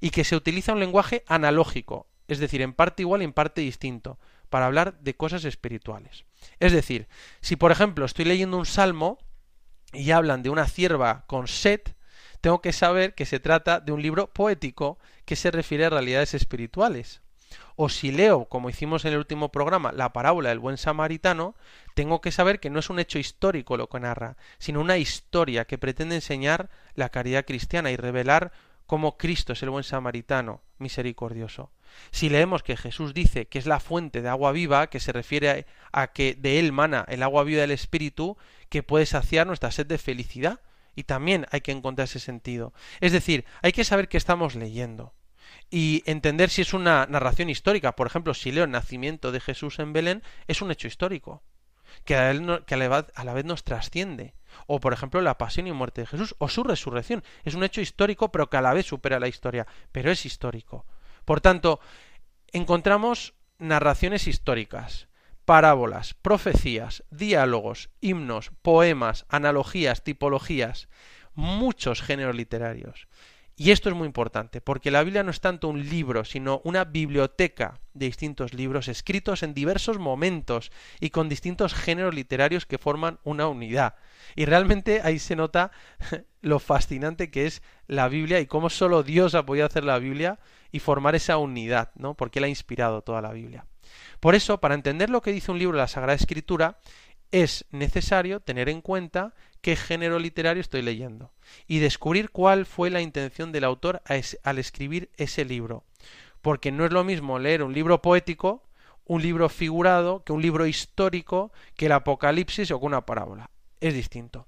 [0.00, 3.60] y que se utiliza un lenguaje analógico, es decir, en parte igual y en parte
[3.60, 4.18] distinto,
[4.50, 6.26] para hablar de cosas espirituales.
[6.60, 7.08] Es decir,
[7.40, 9.18] si por ejemplo estoy leyendo un salmo,
[9.92, 11.80] y hablan de una cierva con sed,
[12.40, 16.34] tengo que saber que se trata de un libro poético que se refiere a realidades
[16.34, 17.22] espirituales.
[17.76, 21.54] O si leo, como hicimos en el último programa, la parábola del buen samaritano,
[21.94, 25.64] tengo que saber que no es un hecho histórico lo que narra, sino una historia
[25.66, 28.52] que pretende enseñar la caridad cristiana y revelar
[28.92, 31.72] cómo Cristo es el buen samaritano misericordioso.
[32.10, 35.64] Si leemos que Jesús dice que es la fuente de agua viva, que se refiere
[35.92, 38.36] a que de él mana el agua viva del Espíritu,
[38.68, 40.60] que puede saciar nuestra sed de felicidad,
[40.94, 42.74] y también hay que encontrar ese sentido.
[43.00, 45.14] Es decir, hay que saber qué estamos leyendo
[45.70, 47.96] y entender si es una narración histórica.
[47.96, 51.42] Por ejemplo, si leo el nacimiento de Jesús en Belén, es un hecho histórico,
[52.04, 54.34] que a, la vez nos trasciende.
[54.66, 57.22] O, por ejemplo, la pasión y muerte de Jesús, o su resurrección.
[57.44, 60.86] Es un hecho histórico, pero que a la vez supera la historia, pero es histórico.
[61.24, 61.80] Por tanto,
[62.48, 65.08] encontramos narraciones históricas,
[65.44, 70.88] parábolas, profecías, diálogos, himnos, poemas, analogías, tipologías,
[71.34, 73.08] muchos géneros literarios.
[73.56, 76.84] Y esto es muy importante, porque la Biblia no es tanto un libro, sino una
[76.84, 83.18] biblioteca de distintos libros escritos en diversos momentos y con distintos géneros literarios que forman
[83.24, 83.94] una unidad.
[84.36, 85.70] Y realmente ahí se nota
[86.40, 90.38] lo fascinante que es la Biblia y cómo solo Dios ha podido hacer la Biblia
[90.70, 92.14] y formar esa unidad, ¿no?
[92.14, 93.66] Porque Él ha inspirado toda la Biblia.
[94.18, 96.78] Por eso, para entender lo que dice un libro de la Sagrada Escritura,
[97.32, 101.32] es necesario tener en cuenta qué género literario estoy leyendo
[101.66, 104.02] y descubrir cuál fue la intención del autor
[104.42, 105.84] al escribir ese libro.
[106.42, 108.62] Porque no es lo mismo leer un libro poético
[109.04, 113.50] un libro figurado que un libro histórico que el Apocalipsis o que una parábola.
[113.80, 114.46] Es distinto.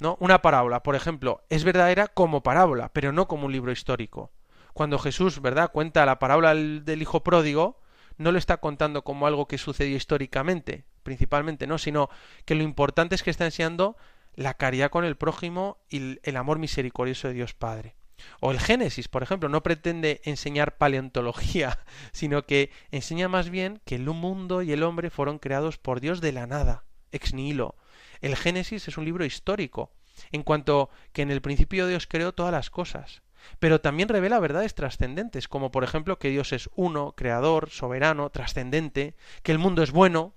[0.00, 0.16] ¿No?
[0.20, 4.30] Una parábola, por ejemplo, es verdadera como parábola, pero no como un libro histórico.
[4.72, 7.80] Cuando Jesús, ¿verdad?, cuenta la parábola del hijo pródigo,
[8.16, 11.78] no lo está contando como algo que sucedió históricamente, principalmente, ¿no?
[11.78, 12.08] Sino
[12.44, 13.96] que lo importante es que está enseñando
[14.38, 17.96] la caridad con el prójimo y el amor misericordioso de Dios Padre.
[18.38, 21.80] O el Génesis, por ejemplo, no pretende enseñar paleontología,
[22.12, 26.20] sino que enseña más bien que el mundo y el hombre fueron creados por Dios
[26.20, 27.74] de la nada, ex nihilo.
[28.20, 29.90] El Génesis es un libro histórico,
[30.30, 33.22] en cuanto que en el principio Dios creó todas las cosas,
[33.58, 39.16] pero también revela verdades trascendentes, como por ejemplo que Dios es uno, creador, soberano, trascendente,
[39.42, 40.34] que el mundo es bueno,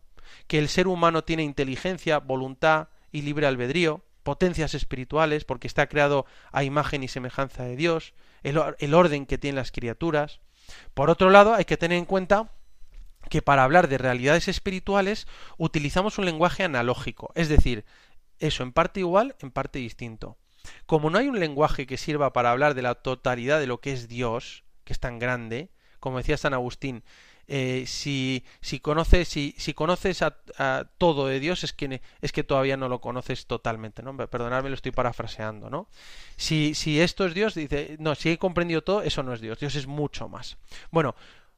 [0.47, 6.25] que el ser humano tiene inteligencia, voluntad y libre albedrío, potencias espirituales, porque está creado
[6.51, 10.39] a imagen y semejanza de Dios, el, orden que tienen las criaturas.
[10.93, 12.51] Por otro lado, hay que tener en cuenta
[13.29, 17.85] que para hablar de realidades espirituales utilizamos un lenguaje analógico, es decir,
[18.39, 20.37] eso en parte igual, en parte distinto.
[20.85, 23.93] Como no hay un lenguaje que sirva para hablar de la totalidad de lo que
[23.93, 25.69] es Dios, que es tan grande,
[25.99, 27.03] como decía San Agustín,
[27.53, 32.77] eh, si, si, conoces, si, conoces a, todo de Dios es que, es que todavía
[32.77, 34.15] no lo conoces totalmente, ¿no?
[34.15, 35.89] Perdonadme, lo estoy parafraseando, ¿no?
[36.37, 39.59] Si, si esto es Dios, dice, no, si he comprendido todo, eso no es Dios,
[39.59, 40.55] Dios es mucho más.
[40.91, 41.13] Bueno,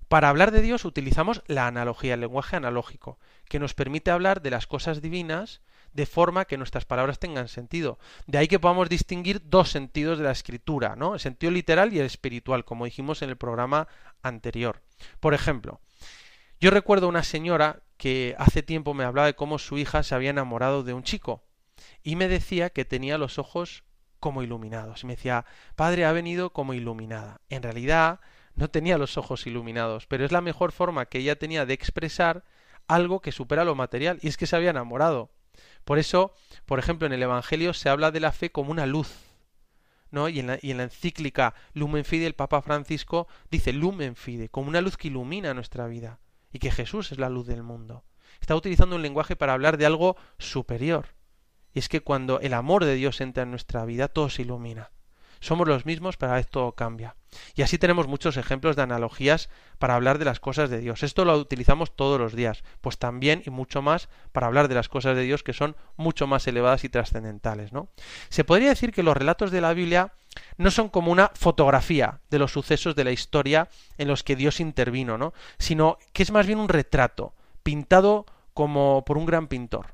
[0.07, 4.49] para hablar de Dios utilizamos la analogía, el lenguaje analógico, que nos permite hablar de
[4.49, 5.61] las cosas divinas
[5.93, 7.99] de forma que nuestras palabras tengan sentido.
[8.27, 11.13] De ahí que podamos distinguir dos sentidos de la escritura, ¿no?
[11.13, 13.87] El sentido literal y el espiritual, como dijimos en el programa
[14.21, 14.81] anterior.
[15.19, 15.79] Por ejemplo,
[16.59, 20.31] yo recuerdo una señora que hace tiempo me hablaba de cómo su hija se había
[20.31, 21.43] enamorado de un chico
[22.03, 23.83] y me decía que tenía los ojos
[24.19, 25.03] como iluminados.
[25.03, 27.41] Y me decía, padre, ha venido como iluminada.
[27.49, 28.19] En realidad
[28.55, 32.43] no tenía los ojos iluminados, pero es la mejor forma que ella tenía de expresar
[32.87, 35.31] algo que supera lo material, y es que se había enamorado.
[35.85, 36.33] Por eso,
[36.65, 39.11] por ejemplo, en el Evangelio se habla de la fe como una luz,
[40.11, 40.29] ¿no?
[40.29, 44.49] Y en, la, y en la encíclica Lumen Fide el Papa Francisco dice Lumen Fide,
[44.49, 46.19] como una luz que ilumina nuestra vida
[46.51, 48.03] y que Jesús es la luz del mundo.
[48.39, 51.07] Está utilizando un lenguaje para hablar de algo superior.
[51.73, 54.91] Y es que cuando el amor de Dios entra en nuestra vida, todo se ilumina.
[55.43, 57.15] Somos los mismos, pero a vez todo cambia.
[57.53, 61.03] Y así tenemos muchos ejemplos de analogías para hablar de las cosas de Dios.
[61.03, 64.87] Esto lo utilizamos todos los días, pues también y mucho más para hablar de las
[64.87, 67.89] cosas de Dios que son mucho más elevadas y trascendentales, ¿no?
[68.29, 70.13] Se podría decir que los relatos de la Biblia
[70.57, 74.61] no son como una fotografía de los sucesos de la historia en los que Dios
[74.61, 75.33] intervino, ¿no?
[75.57, 79.93] sino que es más bien un retrato pintado como por un gran pintor.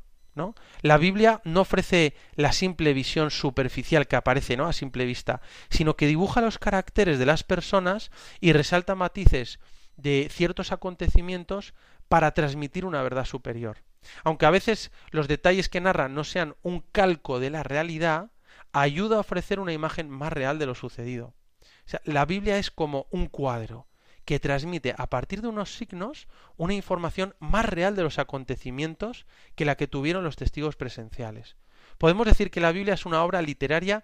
[0.81, 4.67] La Biblia no ofrece la simple visión superficial que aparece, ¿no?
[4.67, 9.59] a simple vista, sino que dibuja los caracteres de las personas y resalta matices
[9.97, 11.73] de ciertos acontecimientos
[12.07, 13.83] para transmitir una verdad superior.
[14.23, 18.31] Aunque a veces los detalles que narra no sean un calco de la realidad,
[18.71, 21.33] ayuda a ofrecer una imagen más real de lo sucedido.
[22.03, 23.88] la Biblia es como un cuadro
[24.29, 29.65] que transmite a partir de unos signos una información más real de los acontecimientos que
[29.65, 31.55] la que tuvieron los testigos presenciales.
[31.97, 34.03] Podemos decir que la Biblia es una obra literaria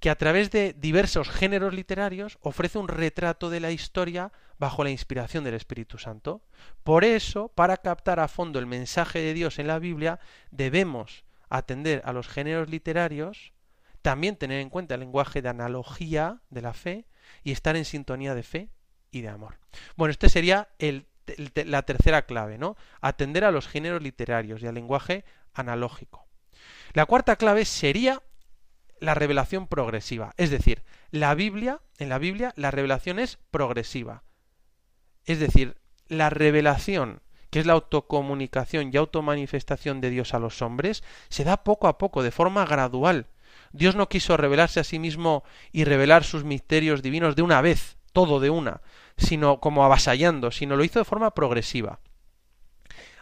[0.00, 4.90] que a través de diversos géneros literarios ofrece un retrato de la historia bajo la
[4.90, 6.42] inspiración del Espíritu Santo.
[6.82, 10.18] Por eso, para captar a fondo el mensaje de Dios en la Biblia,
[10.50, 13.52] debemos atender a los géneros literarios,
[14.02, 17.06] también tener en cuenta el lenguaje de analogía de la fe
[17.44, 18.68] y estar en sintonía de fe
[19.12, 19.58] y de amor.
[19.94, 20.68] Bueno, este sería
[21.64, 22.76] la tercera clave, ¿no?
[23.00, 26.26] Atender a los géneros literarios y al lenguaje analógico.
[26.94, 28.22] La cuarta clave sería
[28.98, 34.22] la revelación progresiva, es decir, la Biblia, en la Biblia la revelación es progresiva.
[35.24, 35.76] Es decir,
[36.08, 37.20] la revelación,
[37.50, 41.98] que es la autocomunicación y automanifestación de Dios a los hombres, se da poco a
[41.98, 43.26] poco, de forma gradual.
[43.72, 47.96] Dios no quiso revelarse a sí mismo y revelar sus misterios divinos de una vez,
[48.12, 48.80] todo de una,
[49.16, 52.00] sino como avasallando, sino lo hizo de forma progresiva,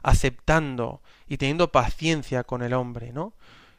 [0.03, 3.35] aceptando y teniendo paciencia con el hombre, ¿no?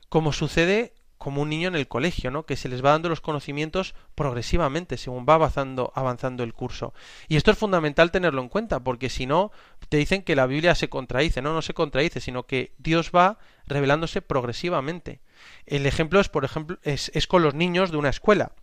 [0.10, 2.48] Como sucede como un niño en el colegio, ¿no?
[2.48, 6.96] Que se les va dando los conocimientos progresivamente según va avanzando, avanzando el curso.
[7.28, 9.52] Y esto es fundamental tenerlo en cuenta, porque si no,
[9.88, 11.44] te dicen que la Biblia se contradice.
[11.44, 15.22] No, no se contradice, sino que Dios va revelándose progresivamente.
[15.68, 18.54] El ejemplo es, por ejemplo, es, con los niños de una escuela.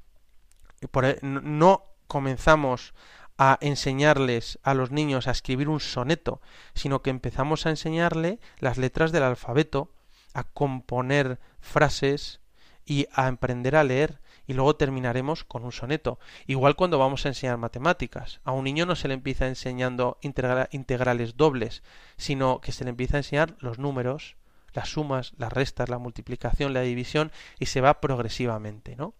[0.90, 2.94] Por, e, no comenzamos
[3.38, 6.40] a enseñarles a los niños a escribir un soneto,
[6.75, 9.92] sino que empezamos a enseñarle las letras del alfabeto,
[10.35, 12.40] a componer frases
[12.85, 14.21] y a aprender a leer.
[14.49, 16.18] y luego terminaremos con un soneto.
[16.47, 18.40] Igual cuando vamos a enseñar matemáticas.
[18.44, 21.83] A un niño no se le empieza enseñando integrales dobles,
[22.16, 24.37] sino que se le empieza a enseñar los números,
[24.73, 29.12] las sumas, las restas, la multiplicación, la división y se va progresivamente, ¿no?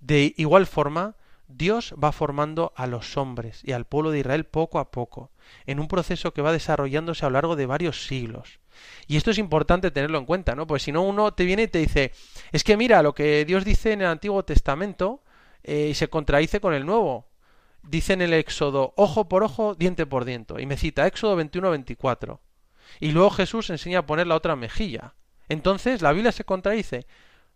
[0.00, 1.16] De igual forma,
[1.48, 5.30] Dios va formando a los hombres y al pueblo de Israel poco a poco,
[5.66, 8.60] en un proceso que va desarrollándose a lo largo de varios siglos.
[9.06, 10.66] Y esto es importante tenerlo en cuenta, ¿no?
[10.66, 12.12] Pues si no, uno te viene y te dice,
[12.52, 15.22] es que mira, lo que Dios dice en el Antiguo Testamento
[15.62, 17.28] eh, se contradice con el Nuevo.
[17.82, 20.60] Dice en el Éxodo, ojo por ojo, diente por diente.
[20.60, 22.40] Y me cita Éxodo 21-24.
[23.00, 25.14] Y luego Jesús enseña a poner la otra mejilla.
[25.48, 27.06] Entonces, ¿la Biblia se contradice?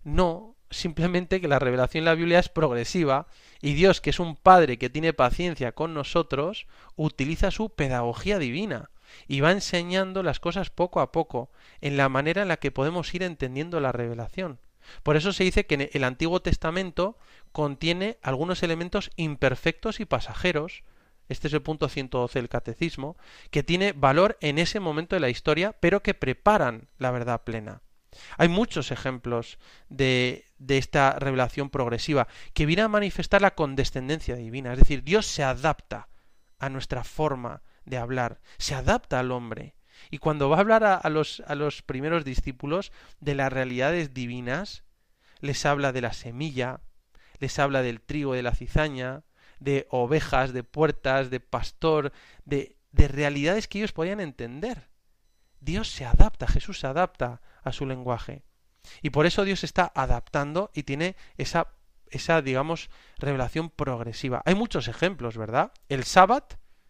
[0.05, 3.27] No, simplemente que la revelación en la Biblia es progresiva
[3.61, 8.91] y Dios, que es un Padre que tiene paciencia con nosotros, utiliza su pedagogía divina
[9.27, 13.13] y va enseñando las cosas poco a poco, en la manera en la que podemos
[13.15, 14.61] ir entendiendo la revelación.
[15.03, 17.19] Por eso se dice que el Antiguo Testamento
[17.53, 20.85] contiene algunos elementos imperfectos y pasajeros,
[21.29, 23.17] este es el punto 112 del catecismo,
[23.51, 27.83] que tiene valor en ese momento de la historia, pero que preparan la verdad plena.
[28.39, 34.73] Hay muchos ejemplos de, de, esta revelación progresiva que viene a manifestar la condescendencia divina,
[34.73, 36.09] es decir, Dios se adapta
[36.59, 39.75] a nuestra forma de hablar, se adapta al hombre.
[40.11, 44.85] Y cuando va a hablar a, los, a los primeros discípulos de las realidades divinas,
[45.41, 46.81] les habla de la semilla,
[47.39, 49.25] les habla del trigo, de la cizaña,
[49.59, 52.13] de ovejas, de puertas, de pastor,
[52.45, 54.90] de, de realidades que ellos podían entender.
[55.61, 58.43] Dios se adapta, Jesús se adapta a su lenguaje.
[59.03, 61.69] Y por eso Dios está adaptando y tiene esa,
[62.09, 64.43] esa, digamos, revelación progresiva.
[64.45, 65.73] Hay muchos ejemplos, ¿verdad?
[65.89, 66.47] El sábado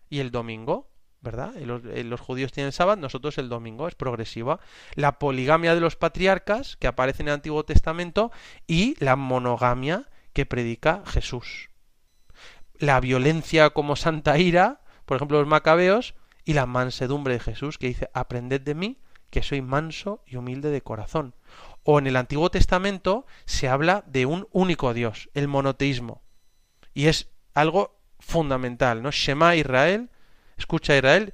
[0.09, 1.55] y el domingo, ¿verdad?
[1.57, 4.61] Los, los, judíos tienen el sábado, nosotros el domingo, es progresiva.
[4.95, 8.31] La poligamia de los patriarcas, que aparece en el Antiguo Testamento,
[8.67, 11.71] y la monogamia que predica Jesús.
[12.75, 17.89] La violencia como santa ira, por ejemplo, los macabeos, y la mansedumbre de Jesús, que
[17.89, 18.99] dice, aprended de mí,
[19.31, 21.35] que soy manso y humilde de corazón.
[21.85, 26.23] O en el Antiguo Testamento se habla de un único Dios, el monoteísmo.
[26.95, 29.11] Y es algo fundamental, ¿no?
[29.11, 30.11] Shema Israel,
[30.57, 31.33] escucha Israel,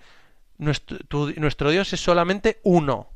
[0.58, 0.98] nuestro,
[1.36, 3.08] nuestro Dios es solamente uno.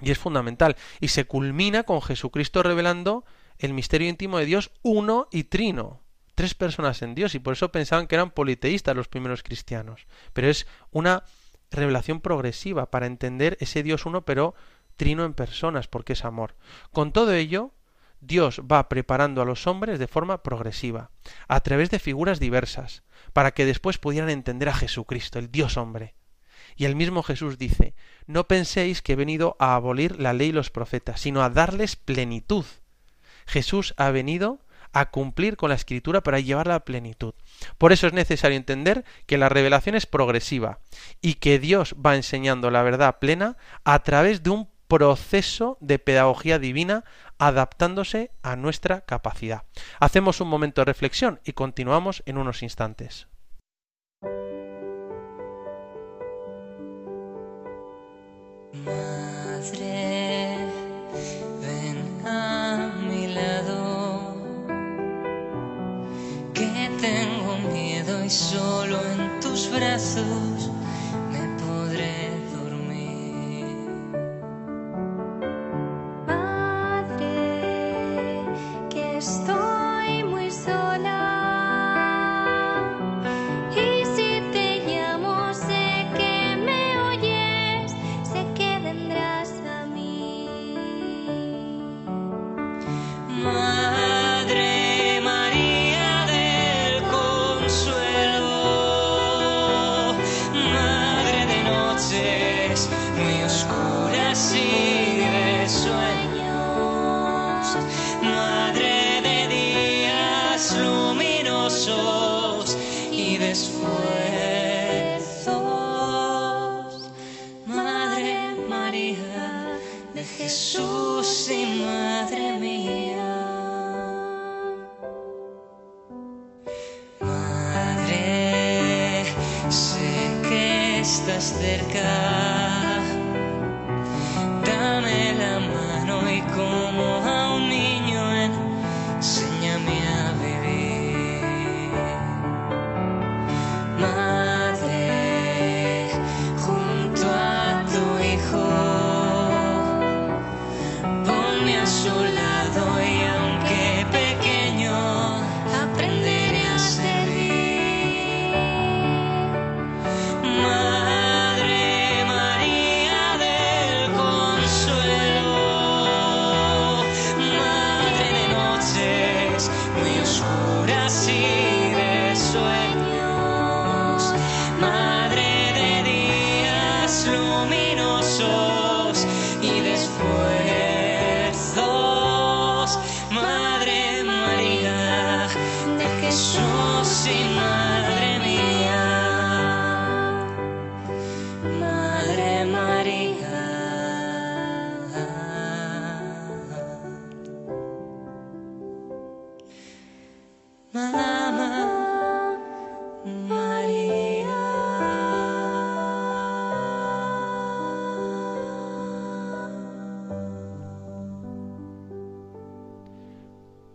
[0.00, 0.76] Y es fundamental.
[1.00, 3.24] Y se culmina con Jesucristo revelando
[3.58, 6.00] el misterio íntimo de Dios uno y trino
[6.38, 10.06] tres personas en Dios y por eso pensaban que eran politeístas los primeros cristianos.
[10.32, 11.24] Pero es una
[11.72, 14.54] revelación progresiva para entender ese Dios uno pero
[14.96, 16.54] trino en personas porque es amor.
[16.92, 17.72] Con todo ello,
[18.20, 21.10] Dios va preparando a los hombres de forma progresiva,
[21.48, 26.14] a través de figuras diversas, para que después pudieran entender a Jesucristo, el Dios hombre.
[26.76, 27.96] Y el mismo Jesús dice,
[28.28, 31.96] no penséis que he venido a abolir la ley y los profetas, sino a darles
[31.96, 32.64] plenitud.
[33.44, 34.60] Jesús ha venido
[34.92, 37.34] a cumplir con la escritura para llevarla a plenitud.
[37.78, 40.80] Por eso es necesario entender que la revelación es progresiva
[41.20, 46.58] y que Dios va enseñando la verdad plena a través de un proceso de pedagogía
[46.58, 47.04] divina
[47.38, 49.62] adaptándose a nuestra capacidad.
[50.00, 53.28] Hacemos un momento de reflexión y continuamos en unos instantes.
[68.30, 70.47] Solo en tus brazos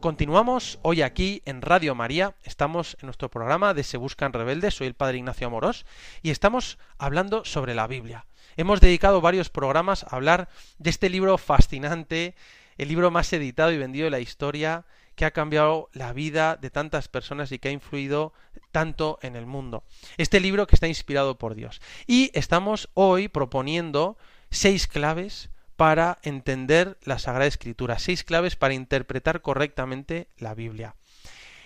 [0.04, 4.88] Continuamos hoy aquí en Radio María, estamos en nuestro programa de Se Buscan Rebeldes, soy
[4.88, 5.86] el Padre Ignacio Amorós
[6.22, 8.26] y estamos hablando sobre la Biblia.
[8.58, 12.36] Hemos dedicado varios programas a hablar de este libro fascinante,
[12.78, 14.84] el libro más editado y vendido de la historia,
[15.16, 18.34] que ha cambiado la vida de tantas personas y que ha influido
[18.74, 19.86] tanto en el mundo.
[20.18, 21.80] Este libro que está inspirado por Dios.
[22.08, 24.18] Y estamos hoy proponiendo
[24.50, 30.96] seis claves para entender la Sagrada Escritura, seis claves para interpretar correctamente la Biblia.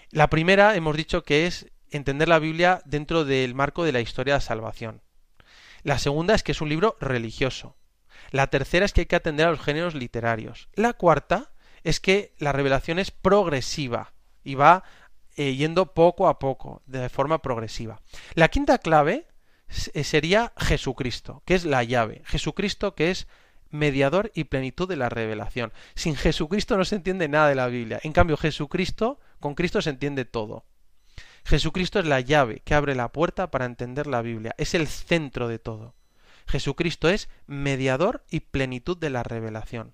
[0.09, 4.35] La primera hemos dicho que es entender la Biblia dentro del marco de la historia
[4.35, 5.01] de salvación.
[5.83, 7.75] La segunda es que es un libro religioso.
[8.31, 10.69] La tercera es que hay que atender a los géneros literarios.
[10.73, 11.51] La cuarta
[11.83, 14.83] es que la revelación es progresiva y va
[15.35, 18.01] eh, yendo poco a poco, de forma progresiva.
[18.33, 19.27] La quinta clave
[19.93, 22.23] eh, sería Jesucristo, que es la llave.
[22.25, 23.27] Jesucristo que es
[23.69, 25.73] mediador y plenitud de la revelación.
[25.95, 27.99] Sin Jesucristo no se entiende nada de la Biblia.
[28.03, 30.65] En cambio, Jesucristo, con Cristo se entiende todo.
[31.45, 34.53] Jesucristo es la llave que abre la puerta para entender la Biblia.
[34.57, 35.95] Es el centro de todo.
[36.47, 39.93] Jesucristo es mediador y plenitud de la revelación.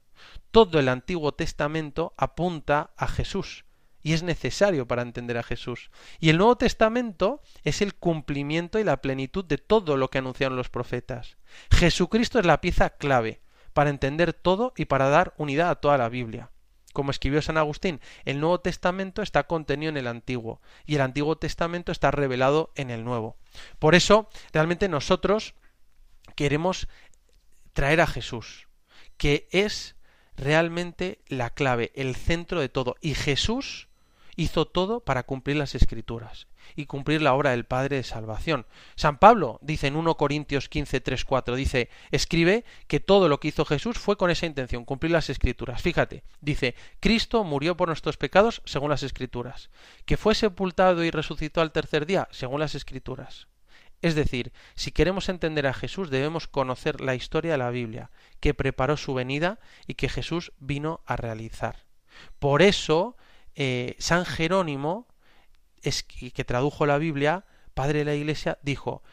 [0.51, 3.65] Todo el Antiguo Testamento apunta a Jesús
[4.03, 5.89] y es necesario para entender a Jesús.
[6.19, 10.57] Y el Nuevo Testamento es el cumplimiento y la plenitud de todo lo que anunciaron
[10.57, 11.37] los profetas.
[11.71, 13.41] Jesucristo es la pieza clave
[13.73, 16.49] para entender todo y para dar unidad a toda la Biblia.
[16.93, 21.37] Como escribió San Agustín, el Nuevo Testamento está contenido en el Antiguo y el Antiguo
[21.37, 23.35] Testamento está revelado en el Nuevo.
[23.79, 25.55] Por eso, realmente nosotros
[26.35, 26.87] queremos
[27.73, 28.67] traer a Jesús,
[29.17, 29.95] que es
[30.37, 32.95] realmente la clave, el centro de todo.
[33.01, 33.87] Y Jesús
[34.35, 38.65] hizo todo para cumplir las escrituras y cumplir la obra del Padre de salvación.
[38.95, 43.49] San Pablo dice en 1 Corintios 15, 3, 4, dice, escribe que todo lo que
[43.49, 45.81] hizo Jesús fue con esa intención, cumplir las escrituras.
[45.81, 49.69] Fíjate, dice, Cristo murió por nuestros pecados según las escrituras,
[50.05, 53.47] que fue sepultado y resucitó al tercer día según las escrituras.
[54.01, 58.11] Es decir, si queremos entender a Jesús debemos conocer la historia de la Biblia,
[58.41, 61.85] que preparó su venida y que Jesús vino a realizar.
[62.37, 63.15] Por eso,
[63.55, 65.07] eh, San Jerónimo
[65.81, 69.03] es que tradujo la Biblia, padre de la Iglesia, dijo,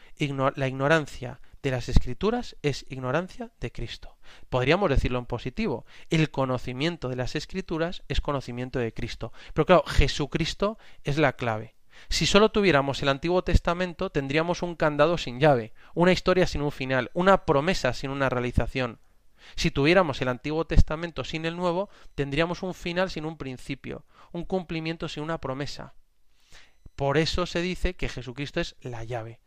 [0.55, 4.17] la ignorancia de las escrituras es ignorancia de Cristo.
[4.49, 5.85] Podríamos decirlo en positivo.
[6.09, 9.31] El conocimiento de las escrituras es conocimiento de Cristo.
[9.53, 11.75] Pero claro, Jesucristo es la clave.
[12.09, 16.71] Si solo tuviéramos el Antiguo Testamento, tendríamos un candado sin llave, una historia sin un
[16.71, 18.99] final, una promesa sin una realización.
[19.55, 24.45] Si tuviéramos el Antiguo Testamento sin el Nuevo, tendríamos un final sin un principio, un
[24.45, 25.93] cumplimiento sin una promesa.
[26.95, 29.39] Por eso se dice que Jesucristo es la llave,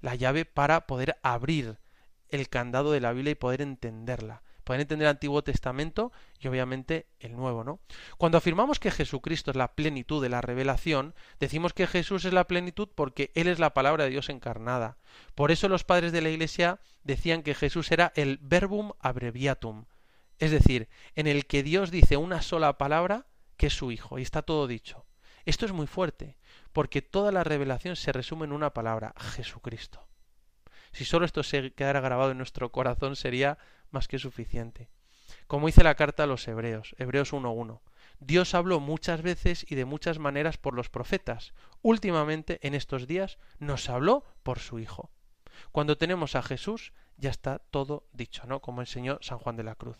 [0.00, 1.78] la llave para poder abrir
[2.28, 7.06] el candado de la Biblia y poder entenderla, poder entender el Antiguo Testamento y obviamente
[7.20, 7.80] el Nuevo, ¿no?
[8.18, 12.46] Cuando afirmamos que Jesucristo es la plenitud de la revelación, decimos que Jesús es la
[12.46, 14.98] plenitud porque Él es la palabra de Dios encarnada.
[15.34, 19.86] Por eso los padres de la Iglesia decían que Jesús era el verbum abreviatum,
[20.38, 24.22] es decir, en el que Dios dice una sola palabra que es su Hijo, y
[24.22, 25.06] está todo dicho.
[25.46, 26.36] Esto es muy fuerte,
[26.74, 30.06] porque toda la revelación se resume en una palabra, Jesucristo.
[30.92, 33.56] Si solo esto se quedara grabado en nuestro corazón sería
[33.90, 34.88] más que suficiente.
[35.46, 37.80] Como dice la carta a los Hebreos, Hebreos 1.1,
[38.20, 41.54] Dios habló muchas veces y de muchas maneras por los profetas.
[41.82, 45.10] Últimamente, en estos días, nos habló por su Hijo.
[45.72, 48.60] Cuando tenemos a Jesús, ya está todo dicho, ¿no?
[48.60, 49.96] Como enseñó San Juan de la Cruz.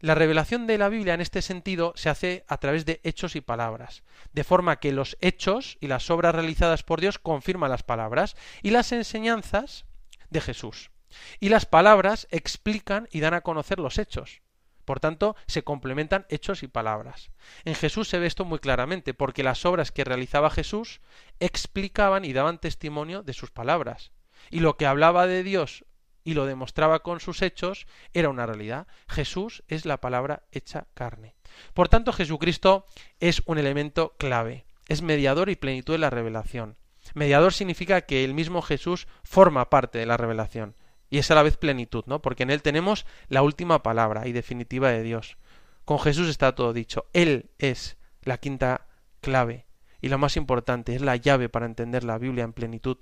[0.00, 3.42] La revelación de la Biblia en este sentido se hace a través de hechos y
[3.42, 4.02] palabras,
[4.32, 8.70] de forma que los hechos y las obras realizadas por Dios confirman las palabras y
[8.70, 9.84] las enseñanzas
[10.30, 10.89] de Jesús.
[11.38, 14.42] Y las palabras explican y dan a conocer los hechos.
[14.84, 17.30] Por tanto, se complementan hechos y palabras.
[17.64, 21.00] En Jesús se ve esto muy claramente, porque las obras que realizaba Jesús
[21.38, 24.10] explicaban y daban testimonio de sus palabras.
[24.50, 25.84] Y lo que hablaba de Dios
[26.24, 28.86] y lo demostraba con sus hechos, era una realidad.
[29.08, 31.34] Jesús es la palabra hecha carne.
[31.72, 32.86] Por tanto, Jesucristo
[33.20, 36.76] es un elemento clave, es mediador y plenitud de la revelación.
[37.14, 40.76] Mediador significa que el mismo Jesús forma parte de la revelación
[41.10, 42.22] y es a la vez plenitud, ¿no?
[42.22, 45.36] Porque en él tenemos la última palabra y definitiva de Dios.
[45.84, 47.06] Con Jesús está todo dicho.
[47.12, 48.86] Él es la quinta
[49.20, 49.66] clave
[50.00, 52.96] y lo más importante, es la llave para entender la Biblia en plenitud.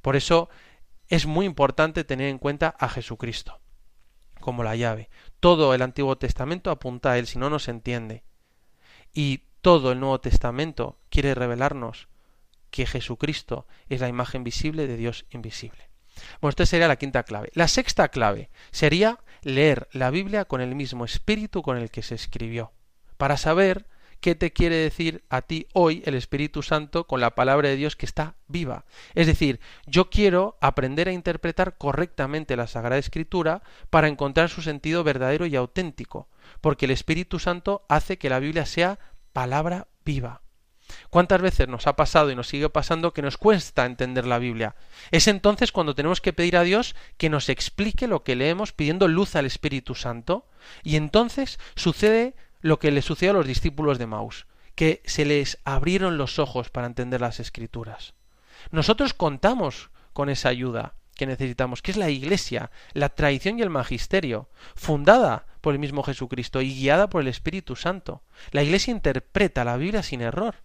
[0.00, 0.48] Por eso
[1.08, 3.60] es muy importante tener en cuenta a Jesucristo
[4.40, 5.10] como la llave.
[5.40, 8.24] Todo el Antiguo Testamento apunta a Él, si no, no se entiende.
[9.12, 12.08] Y todo el Nuevo Testamento quiere revelarnos
[12.70, 15.91] que Jesucristo es la imagen visible de Dios invisible.
[16.40, 17.50] Bueno, esta sería la quinta clave.
[17.54, 22.14] La sexta clave sería leer la Biblia con el mismo espíritu con el que se
[22.14, 22.72] escribió,
[23.16, 23.86] para saber
[24.22, 27.96] qué te quiere decir a ti hoy el Espíritu Santo con la palabra de Dios
[27.96, 28.84] que está viva.
[29.14, 35.02] Es decir, yo quiero aprender a interpretar correctamente la Sagrada Escritura para encontrar su sentido
[35.02, 36.28] verdadero y auténtico,
[36.60, 39.00] porque el Espíritu Santo hace que la Biblia sea
[39.32, 40.42] palabra viva.
[41.10, 44.74] ¿Cuántas veces nos ha pasado y nos sigue pasando que nos cuesta entender la Biblia?
[45.10, 49.08] Es entonces cuando tenemos que pedir a Dios que nos explique lo que leemos pidiendo
[49.08, 50.46] luz al Espíritu Santo
[50.82, 55.58] y entonces sucede lo que le sucedió a los discípulos de Maus, que se les
[55.64, 58.14] abrieron los ojos para entender las escrituras.
[58.70, 63.70] Nosotros contamos con esa ayuda que necesitamos, que es la Iglesia, la tradición y el
[63.70, 68.22] magisterio, fundada por el mismo Jesucristo y guiada por el Espíritu Santo.
[68.50, 70.56] La Iglesia interpreta la Biblia sin error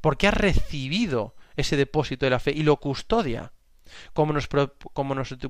[0.00, 3.52] porque ha recibido ese depósito de la fe y lo custodia,
[4.12, 4.48] como nos,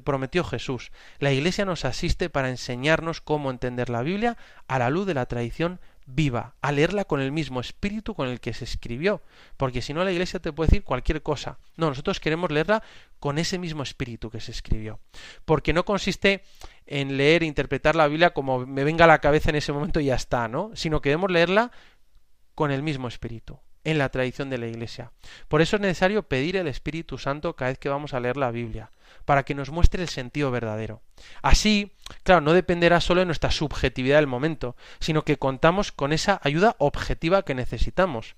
[0.05, 0.93] prometió Jesús.
[1.19, 4.37] La Iglesia nos asiste para enseñarnos cómo entender la Biblia
[4.69, 8.39] a la luz de la tradición viva, a leerla con el mismo espíritu con el
[8.39, 9.23] que se escribió,
[9.57, 11.59] porque si no la Iglesia te puede decir cualquier cosa.
[11.77, 12.83] No, nosotros queremos leerla
[13.19, 15.01] con ese mismo espíritu que se escribió,
[15.45, 16.45] porque no consiste
[16.87, 19.99] en leer e interpretar la Biblia como me venga a la cabeza en ese momento
[19.99, 20.71] y ya está, ¿no?
[20.75, 21.73] Sino que debemos leerla
[22.55, 25.13] con el mismo espíritu en la tradición de la Iglesia.
[25.47, 28.51] Por eso es necesario pedir el Espíritu Santo cada vez que vamos a leer la
[28.51, 28.91] Biblia,
[29.25, 31.03] para que nos muestre el sentido verdadero.
[31.41, 31.93] Así,
[32.25, 36.75] claro, no dependerá solo de nuestra subjetividad del momento, sino que contamos con esa ayuda
[36.79, 38.35] objetiva que necesitamos.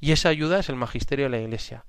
[0.00, 1.84] Y esa ayuda es el magisterio de la Iglesia.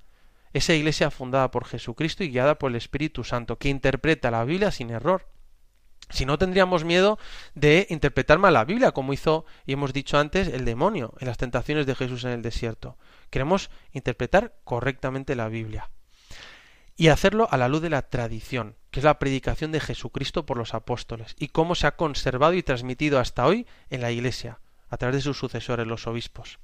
[0.52, 4.70] Esa Iglesia fundada por Jesucristo y guiada por el Espíritu Santo, que interpreta la Biblia
[4.70, 5.26] sin error.
[6.10, 7.18] Si no tendríamos miedo
[7.54, 11.38] de interpretar mal la Biblia, como hizo y hemos dicho antes el demonio en las
[11.38, 12.98] tentaciones de Jesús en el desierto.
[13.30, 15.88] Queremos interpretar correctamente la Biblia
[16.96, 20.58] y hacerlo a la luz de la tradición, que es la predicación de Jesucristo por
[20.58, 24.58] los apóstoles y cómo se ha conservado y transmitido hasta hoy en la Iglesia,
[24.88, 26.58] a través de sus sucesores, los obispos.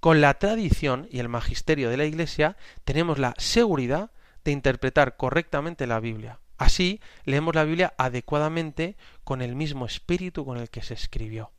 [0.00, 4.10] Con la tradición y el magisterio de la Iglesia tenemos la seguridad
[4.44, 10.58] de interpretar correctamente la Biblia Así leemos la Biblia adecuadamente con el mismo espíritu con
[10.58, 11.52] el que se escribió.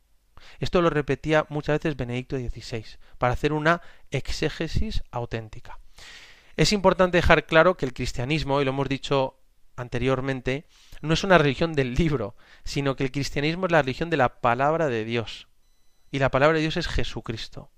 [0.58, 2.84] Esto lo repetía muchas veces Benedicto XVI,
[3.18, 3.80] para hacer una
[4.10, 5.78] exégesis auténtica.
[6.56, 9.38] Es importante dejar claro que el cristianismo, y lo hemos dicho
[9.76, 10.66] anteriormente,
[11.00, 14.40] no es una religión del libro, sino que el cristianismo es la religión de la
[14.40, 15.48] palabra de Dios.
[16.10, 17.70] Y la palabra de Dios es Jesucristo,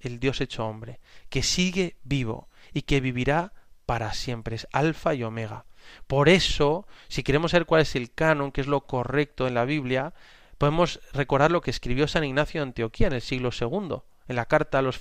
[0.00, 1.00] el Dios hecho hombre,
[1.30, 3.54] que sigue vivo y que vivirá
[3.86, 5.64] para siempre, es alfa y omega.
[6.06, 9.64] Por eso, si queremos saber cuál es el canon, que es lo correcto en la
[9.64, 10.12] Biblia,
[10.58, 14.46] podemos recordar lo que escribió San Ignacio de Antioquía en el siglo II, en la
[14.46, 15.00] carta a los,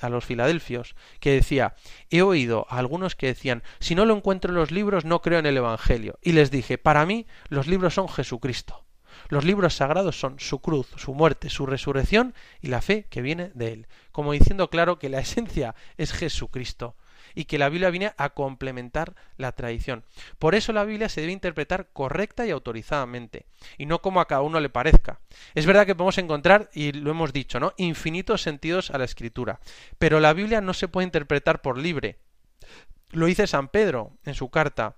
[0.00, 1.74] a los filadelfios, que decía,
[2.10, 5.38] he oído a algunos que decían, si no lo encuentro en los libros, no creo
[5.38, 6.18] en el Evangelio.
[6.20, 8.84] Y les dije, para mí los libros son Jesucristo.
[9.28, 13.50] Los libros sagrados son su cruz, su muerte, su resurrección y la fe que viene
[13.54, 13.86] de él.
[14.10, 16.96] Como diciendo claro que la esencia es Jesucristo
[17.38, 20.02] y que la Biblia viene a complementar la tradición.
[20.40, 24.40] Por eso la Biblia se debe interpretar correcta y autorizadamente, y no como a cada
[24.42, 25.20] uno le parezca.
[25.54, 27.74] Es verdad que podemos encontrar, y lo hemos dicho, ¿no?
[27.76, 29.60] infinitos sentidos a la escritura,
[30.00, 32.18] pero la Biblia no se puede interpretar por libre.
[33.12, 34.96] Lo dice San Pedro en su carta,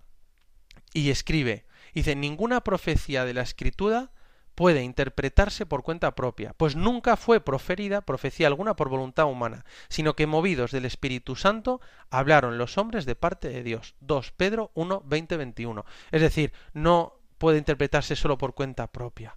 [0.95, 4.13] y escribe, dice, ninguna profecía de la escritura
[4.61, 10.15] puede interpretarse por cuenta propia, pues nunca fue proferida profecía alguna por voluntad humana, sino
[10.15, 11.81] que movidos del Espíritu Santo
[12.11, 13.95] hablaron los hombres de parte de Dios.
[14.01, 15.87] 2 Pedro 1, 20, 21.
[16.11, 19.35] Es decir, no puede interpretarse solo por cuenta propia.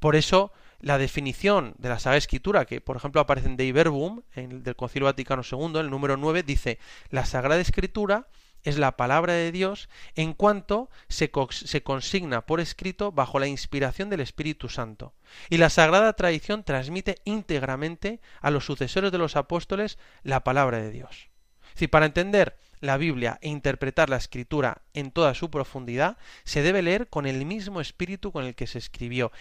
[0.00, 4.22] Por eso, la definición de la Sagrada Escritura, que por ejemplo aparece en Dei Verbum,
[4.34, 6.78] en el del Concilio Vaticano II, el número 9, dice,
[7.10, 8.28] la Sagrada Escritura
[8.64, 14.20] es la palabra de Dios en cuanto se, consigna por escrito bajo la inspiración del
[14.20, 15.14] Espíritu Santo.
[15.50, 20.90] Y la sagrada tradición transmite íntegramente a los sucesores de los apóstoles la palabra de
[20.90, 21.28] Dios.
[21.74, 26.82] Si para entender la Biblia e interpretar la escritura en toda su profundidad, se debe
[26.82, 29.32] leer con el mismo espíritu con el que se escribió,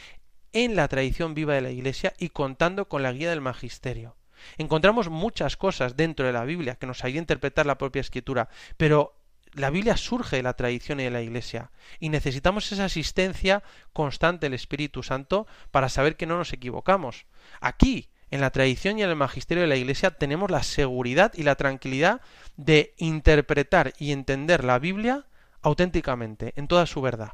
[0.52, 4.16] en la tradición viva de la Iglesia y contando con la guía del magisterio.
[4.58, 8.50] Encontramos muchas cosas dentro de la Biblia que nos ayudan a interpretar la propia escritura,
[8.78, 9.16] pero
[9.54, 13.64] la Biblia surge de la tradición y de la Iglesia y necesitamos esa asistencia
[13.94, 17.26] constante del Espíritu Santo para saber que no nos equivocamos.
[17.62, 21.44] Aquí, en la tradición y en el magisterio de la Iglesia, tenemos la seguridad y
[21.44, 22.22] la tranquilidad
[22.58, 25.28] de interpretar y entender la Biblia
[25.62, 27.34] auténticamente, en toda su verdad.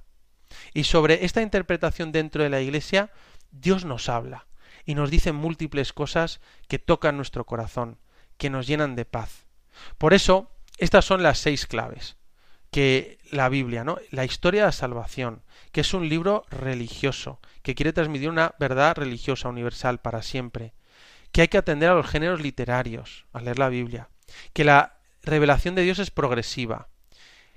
[0.74, 3.12] Y sobre esta interpretación dentro de la Iglesia,
[3.52, 4.49] Dios nos habla
[4.86, 7.98] y nos dice múltiples cosas que tocan nuestro corazón,
[8.38, 9.46] que nos llenan de paz.
[9.98, 12.18] Por eso, estas son las seis claves
[12.72, 13.98] que la Biblia, ¿no?
[14.12, 18.96] La historia de la salvación, que es un libro religioso, que quiere transmitir una verdad
[18.96, 20.74] religiosa universal para siempre,
[21.32, 24.10] que hay que atender a los géneros literarios al leer la Biblia,
[24.54, 26.90] que la revelación de Dios es progresiva,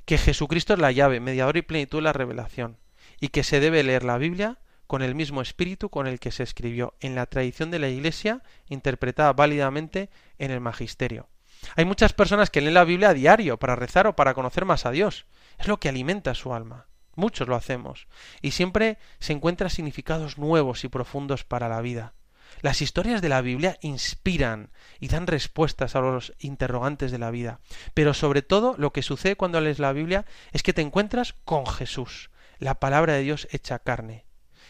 [0.05, 2.79] que Jesucristo es la llave, mediador y plenitud de la revelación,
[3.21, 4.59] y que se debe leer la Biblia
[4.93, 8.43] con el mismo espíritu con el que se escribió, en la tradición de la Iglesia,
[8.69, 11.31] interpretada válidamente en el magisterio.
[11.77, 14.85] Hay muchas personas que leen la Biblia a diario para rezar o para conocer más
[14.85, 15.25] a Dios.
[15.59, 16.89] Es lo que alimenta su alma.
[17.15, 18.07] Muchos lo hacemos.
[18.43, 22.13] Y siempre se encuentran significados nuevos y profundos para la vida.
[22.61, 27.61] Las historias de la Biblia inspiran y dan respuestas a los interrogantes de la vida.
[27.95, 31.65] Pero sobre todo lo que sucede cuando lees la Biblia es que te encuentras con
[31.65, 32.29] Jesús,
[32.59, 34.27] la palabra de Dios hecha carne,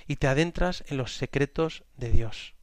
[0.06, 2.54] y te adentras en los secretos de Dios.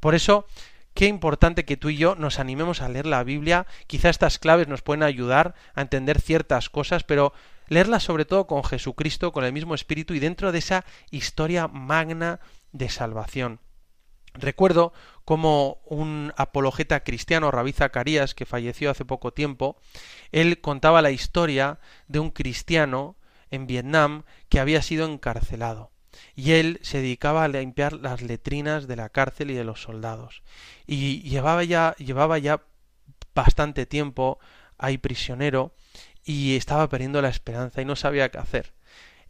[0.00, 0.46] Por eso,
[0.94, 3.66] qué importante que tú y yo nos animemos a leer la Biblia.
[3.86, 7.32] Quizá estas claves nos pueden ayudar a entender ciertas cosas, pero
[7.68, 12.40] leerla sobre todo con Jesucristo, con el mismo Espíritu y dentro de esa historia magna
[12.72, 13.60] de salvación.
[14.34, 14.92] Recuerdo
[15.24, 19.76] como un apologeta cristiano, Rabí Zacarías, que falleció hace poco tiempo,
[20.32, 21.78] él contaba la historia
[22.08, 23.16] de un cristiano
[23.50, 25.91] en Vietnam que había sido encarcelado.
[26.34, 30.42] Y él se dedicaba a limpiar las letrinas de la cárcel y de los soldados.
[30.86, 32.62] Y llevaba ya, llevaba ya
[33.34, 34.38] bastante tiempo
[34.78, 35.74] ahí prisionero
[36.24, 38.72] y estaba perdiendo la esperanza y no sabía qué hacer.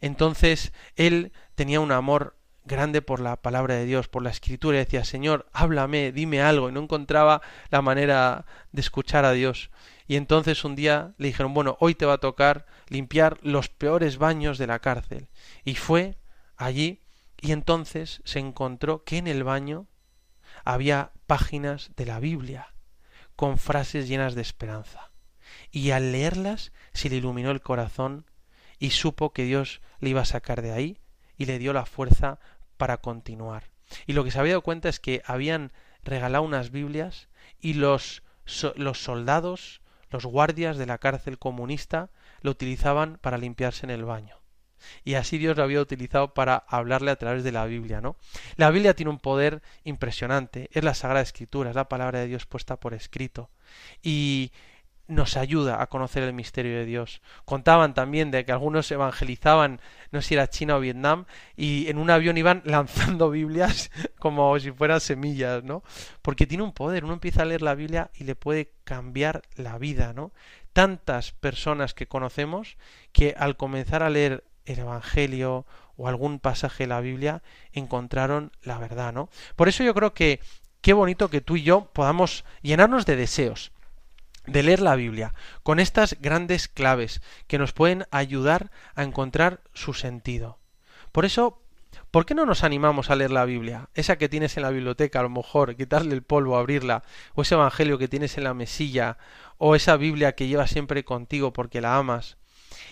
[0.01, 4.79] Entonces él tenía un amor grande por la palabra de Dios, por la escritura, y
[4.79, 9.69] decía, Señor, háblame, dime algo, y no encontraba la manera de escuchar a Dios.
[10.07, 14.17] Y entonces un día le dijeron, bueno, hoy te va a tocar limpiar los peores
[14.17, 15.27] baños de la cárcel.
[15.63, 16.17] Y fue
[16.65, 17.01] allí
[17.39, 19.87] y entonces se encontró que en el baño
[20.63, 22.73] había páginas de la Biblia
[23.35, 25.11] con frases llenas de esperanza.
[25.71, 28.25] Y al leerlas se le iluminó el corazón
[28.79, 30.99] y supo que Dios le iba a sacar de ahí
[31.37, 32.39] y le dio la fuerza
[32.77, 33.71] para continuar.
[34.05, 35.71] Y lo que se había dado cuenta es que habían
[36.03, 38.23] regalado unas Biblias y los,
[38.75, 42.09] los soldados, los guardias de la cárcel comunista,
[42.41, 44.42] lo utilizaban para limpiarse en el baño.
[45.03, 48.15] Y así Dios lo había utilizado para hablarle a través de la Biblia, ¿no?
[48.55, 52.45] La Biblia tiene un poder impresionante, es la Sagrada Escritura, es la palabra de Dios
[52.45, 53.49] puesta por escrito.
[54.01, 54.51] Y
[55.07, 57.21] nos ayuda a conocer el misterio de Dios.
[57.45, 59.81] Contaban también de que algunos evangelizaban,
[60.11, 61.25] no sé si era China o Vietnam,
[61.55, 65.83] y en un avión iban lanzando Biblias como si fueran semillas, ¿no?
[66.21, 69.77] Porque tiene un poder, uno empieza a leer la Biblia y le puede cambiar la
[69.77, 70.31] vida, ¿no?
[70.71, 72.77] Tantas personas que conocemos
[73.11, 75.65] que al comenzar a leer el Evangelio
[75.97, 79.29] o algún pasaje de la Biblia encontraron la verdad, ¿no?
[79.55, 80.39] Por eso yo creo que
[80.81, 83.71] qué bonito que tú y yo podamos llenarnos de deseos
[84.45, 85.33] de leer la Biblia
[85.63, 90.59] con estas grandes claves que nos pueden ayudar a encontrar su sentido.
[91.11, 91.61] Por eso,
[92.11, 93.89] ¿por qué no nos animamos a leer la Biblia?
[93.93, 97.03] Esa que tienes en la biblioteca, a lo mejor, quitarle el polvo, abrirla,
[97.35, 99.17] o ese Evangelio que tienes en la mesilla,
[99.57, 102.37] o esa Biblia que llevas siempre contigo porque la amas,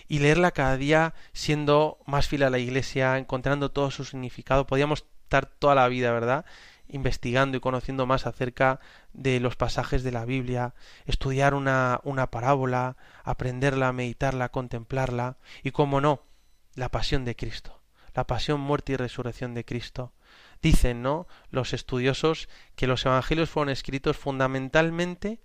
[0.08, 4.68] y leerla cada día siendo más fiel a la Iglesia, encontrando todo su significado.
[4.68, 6.46] Podríamos estar toda la vida, ¿verdad?
[6.92, 8.80] investigando y conociendo más acerca
[9.14, 10.76] de los pasajes de la Biblia,
[11.06, 16.24] estudiar una, una parábola, aprenderla, meditarla, contemplarla y, como no,
[16.76, 17.82] la pasión de Cristo,
[18.14, 20.14] la pasión, muerte y resurrección de Cristo.
[20.62, 25.40] Dicen, ¿no?, los estudiosos que los evangelios fueron escritos fundamentalmente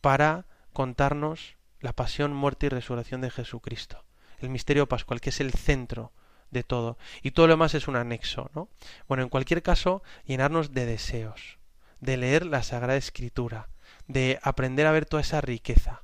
[0.00, 4.04] para contarnos la pasión, muerte y resurrección de Jesucristo,
[4.38, 6.12] el misterio pascual, que es el centro
[6.50, 6.98] de todo.
[7.22, 8.68] Y todo lo demás es un anexo, ¿no?
[9.06, 11.58] Bueno, en cualquier caso, llenarnos de deseos,
[12.00, 13.68] de leer la Sagrada Escritura,
[14.06, 16.02] de aprender a ver toda esa riqueza.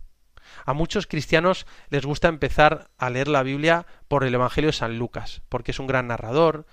[0.67, 4.99] A muchos cristianos les gusta empezar a leer la Biblia por el Evangelio de San
[4.99, 6.67] Lucas, porque es un gran narrador,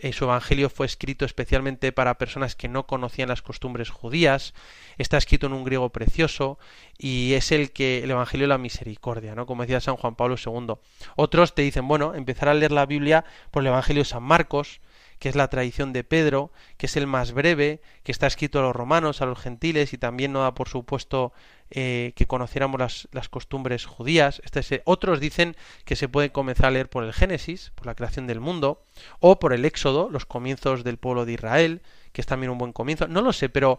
[0.00, 4.54] eh, su evangelio fue escrito especialmente para personas que no conocían las costumbres judías,
[4.98, 6.58] está escrito en un griego precioso
[6.98, 9.46] y es el que el evangelio de la misericordia, ¿no?
[9.46, 10.74] Como decía San Juan Pablo II.
[11.16, 14.80] Otros te dicen, bueno, empezar a leer la Biblia por el evangelio de San Marcos,
[15.18, 18.62] que es la tradición de Pedro, que es el más breve, que está escrito a
[18.62, 21.32] los romanos, a los gentiles, y también no da por supuesto
[21.70, 24.40] eh, que conociéramos las, costumbres judías.
[24.44, 28.26] Este otros dicen que se puede comenzar a leer por el Génesis, por la creación
[28.26, 28.82] del mundo,
[29.20, 32.72] o por el Éxodo, los comienzos del pueblo de Israel, que es también un buen
[32.72, 33.08] comienzo.
[33.08, 33.78] No lo sé, pero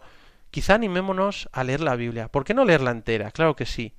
[0.50, 2.28] quizá animémonos a leer la Biblia.
[2.28, 3.30] ¿Por qué no leerla entera?
[3.30, 3.94] Claro que sí.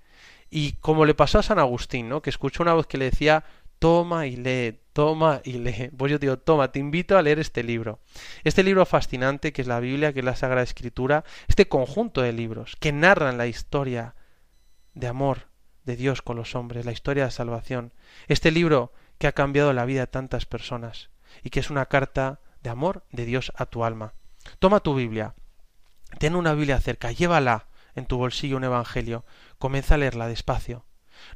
[0.52, 2.22] Y como le pasó a San Agustín, ¿no?
[2.22, 3.44] que escuchó una voz que le decía
[3.80, 5.91] toma y lee, toma y lee.
[5.95, 8.00] Pues yo digo, toma, te invito a leer este libro.
[8.43, 12.34] Este libro fascinante que es la Biblia, que es la Sagrada Escritura, este conjunto de
[12.34, 14.16] libros que narran la historia
[14.93, 15.47] de amor
[15.86, 17.93] de Dios con los hombres, la historia de salvación.
[18.28, 21.12] Este libro que ha cambiado la vida de tantas personas
[21.43, 24.16] y que es una carta de amor de Dios a tu alma.
[24.60, 25.34] Toma tu Biblia
[26.18, 29.24] Ten una Biblia cerca, llévala en tu bolsillo un Evangelio,
[29.60, 30.84] comienza a leerla despacio.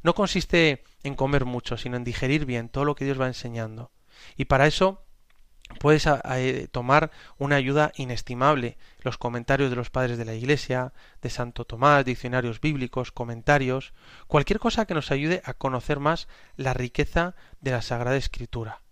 [0.02, 3.90] No consiste en comer mucho, sino en digerir bien todo lo que Dios va enseñando.
[4.36, 5.04] Y para eso
[5.80, 11.30] puedes eh, tomar una ayuda inestimable, los comentarios de los padres de la Iglesia, de
[11.30, 13.92] Santo Tomás, diccionarios bíblicos, comentarios,
[14.26, 18.82] cualquier cosa que nos ayude a conocer más la riqueza de la Sagrada Escritura.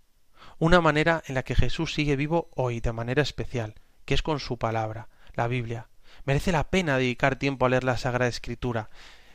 [0.59, 3.75] Una manera en la que Jesús sigue vivo hoy de manera especial,
[4.05, 5.89] que es con su palabra, la Biblia.
[6.25, 8.91] Merece la pena dedicar tiempo a leer la Sagrada Escritura.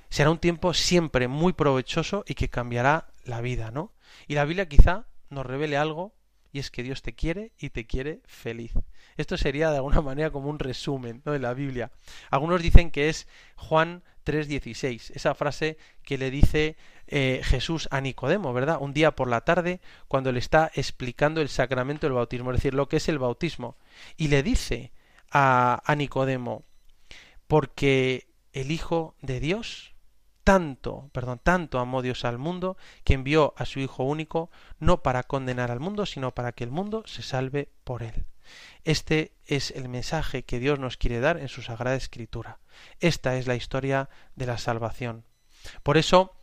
[0.10, 3.94] Será un tiempo siempre muy provechoso y que cambiará la vida, ¿no?
[4.28, 6.14] Y la Biblia quizá nos revele algo
[6.52, 8.72] y es que Dios te quiere y te quiere feliz.
[9.18, 11.92] Esto sería de alguna manera como un resumen de la Biblia.
[12.30, 16.78] Algunos dicen que es Juan 3:16, esa frase que le dice
[17.08, 18.78] eh, Jesús a Nicodemo, ¿verdad?
[18.82, 22.74] Un día por la tarde, cuando le está explicando el sacramento del bautismo, es decir,
[22.74, 23.78] lo que es el bautismo.
[24.18, 24.92] Y le dice
[25.32, 26.64] a, a Nicodemo,
[27.48, 29.94] porque el Hijo de Dios
[30.48, 35.24] tanto, perdón, tanto amó Dios al mundo que envió a su Hijo único no para
[35.24, 38.24] condenar al mundo, sino para que el mundo se salve por él.
[38.86, 42.60] Este es el mensaje que Dios nos quiere dar en su Sagrada Escritura.
[43.02, 45.26] Esta es la historia de la salvación.
[45.84, 46.34] Por eso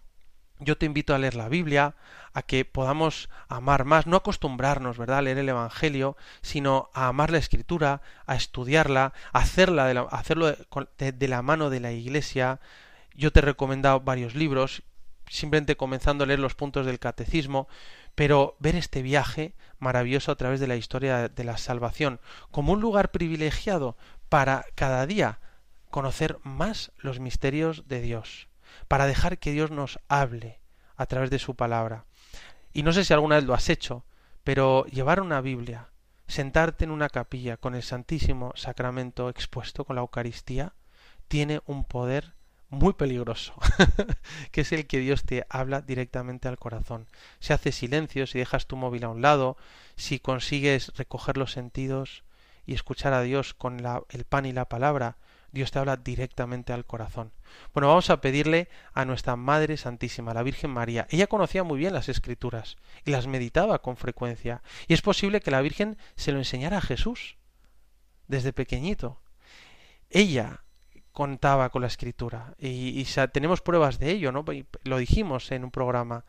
[0.59, 1.95] yo te invito a leer la Biblia,
[2.35, 7.31] a que podamos amar más, no acostumbrarnos, ¿verdad?, a leer el Evangelio, sino a amar
[7.31, 10.55] la Escritura, a estudiarla, a hacerla hacerlo
[10.99, 12.61] de la mano de la Iglesia,
[13.15, 14.83] yo te he recomendado varios libros,
[15.29, 17.69] simplemente comenzando a leer los puntos del catecismo,
[18.15, 22.81] pero ver este viaje maravilloso a través de la historia de la salvación como un
[22.81, 23.97] lugar privilegiado
[24.29, 25.41] para cada día
[25.91, 28.49] conocer más los misterios de Dios,
[28.89, 30.61] para dejar que Dios nos hable
[30.97, 32.05] a través de su palabra.
[32.73, 34.05] Y no sé si alguna vez lo has hecho,
[34.43, 35.91] pero llevar una Biblia,
[36.27, 40.75] sentarte en una capilla con el Santísimo Sacramento expuesto con la Eucaristía,
[41.29, 42.34] tiene un poder
[42.75, 43.55] muy peligroso,
[44.53, 47.07] que es el que Dios te habla directamente al corazón.
[47.41, 49.57] Si haces silencio, si dejas tu móvil a un lado,
[49.97, 52.25] si consigues recoger los sentidos
[52.67, 55.17] y escuchar a Dios con el pan y la palabra,
[55.55, 57.33] Dios te habla directamente al corazón.
[57.73, 61.07] Bueno, vamos a pedirle a nuestra Madre Santísima, la Virgen María.
[61.11, 64.63] Ella conocía muy bien las escrituras y las meditaba con frecuencia.
[64.89, 67.37] Y es posible que la Virgen se lo enseñara a Jesús
[68.27, 69.21] desde pequeñito.
[70.11, 70.64] Ella
[71.15, 72.55] contaba con la escritura.
[72.59, 74.45] Y, tenemos pruebas de ello, ¿no?
[74.83, 76.25] Lo dijimos en un programa,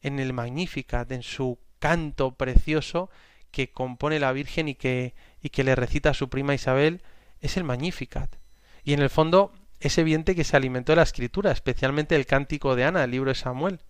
[0.00, 3.10] en el Magnificat, en su canto precioso
[3.50, 7.02] que compone la Virgen y que, y que le recita a su prima Isabel,
[7.40, 8.36] es el Magnificat.
[8.82, 12.76] Y en el fondo es evidente que se alimentó de la escritura, especialmente el cántico
[12.76, 13.80] de Ana, el libro de Samuel.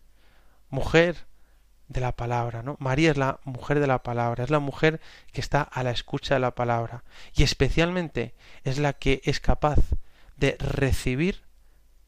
[0.68, 1.26] Mujer
[1.86, 2.76] de la palabra, ¿no?
[2.80, 5.00] María es la mujer de la palabra, es la mujer
[5.32, 7.04] que está a la escucha de la palabra.
[7.34, 8.34] Y especialmente
[8.64, 9.78] es la que es capaz
[10.40, 11.42] de recibir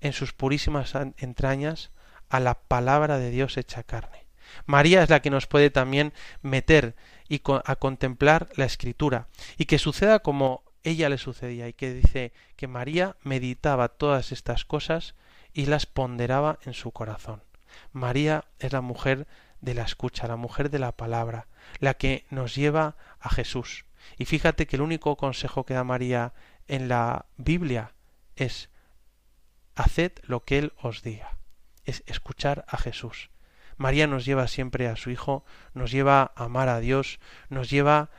[0.01, 1.93] en sus purísimas entrañas
[2.28, 4.26] a la palabra de Dios hecha carne.
[4.66, 6.97] María es la que nos puede también meter
[7.28, 12.33] y a contemplar la escritura y que suceda como ella le sucedía y que dice
[12.57, 15.14] que María meditaba todas estas cosas
[15.53, 17.43] y las ponderaba en su corazón.
[17.93, 19.26] María es la mujer
[19.61, 21.47] de la escucha, la mujer de la palabra,
[21.78, 23.85] la que nos lleva a Jesús.
[24.18, 26.33] Y fíjate que el único consejo que da María
[26.66, 27.93] en la Biblia
[28.37, 28.70] es
[29.74, 31.39] haced lo que Él os diga,
[31.85, 33.30] es escuchar a Jesús.
[33.76, 38.11] María nos lleva siempre a su Hijo, nos lleva a amar a Dios, nos lleva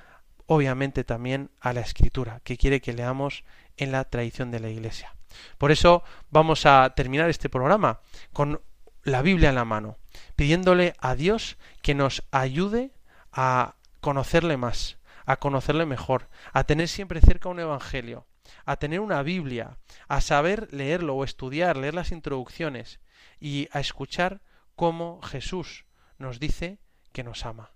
[0.46, 3.44] obviamente también a la Escritura, que quiere que leamos
[3.78, 5.16] en la tradición de la Iglesia.
[5.58, 8.02] Por eso vamos a terminar este programa
[8.34, 8.62] con
[9.04, 9.98] la Biblia en la mano,
[10.36, 12.92] pidiéndole a Dios que nos ayude
[13.32, 18.26] a conocerle más, a conocerle mejor, a tener siempre cerca un Evangelio,
[18.66, 19.78] a tener una Biblia,
[20.08, 23.00] a saber leerlo o estudiar, leer las introducciones
[23.40, 24.42] y a escuchar
[24.76, 25.86] cómo Jesús
[26.18, 26.80] nos dice
[27.12, 27.72] que nos ama.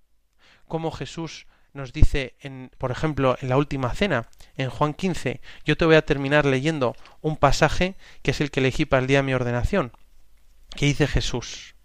[0.68, 5.78] Cómo Jesús nos dice, en, por ejemplo, en la última cena, en Juan 15, yo
[5.78, 9.20] te voy a terminar leyendo un pasaje que es el que elegí para el día
[9.20, 9.92] de mi ordenación,
[10.76, 11.76] que dice Jesús,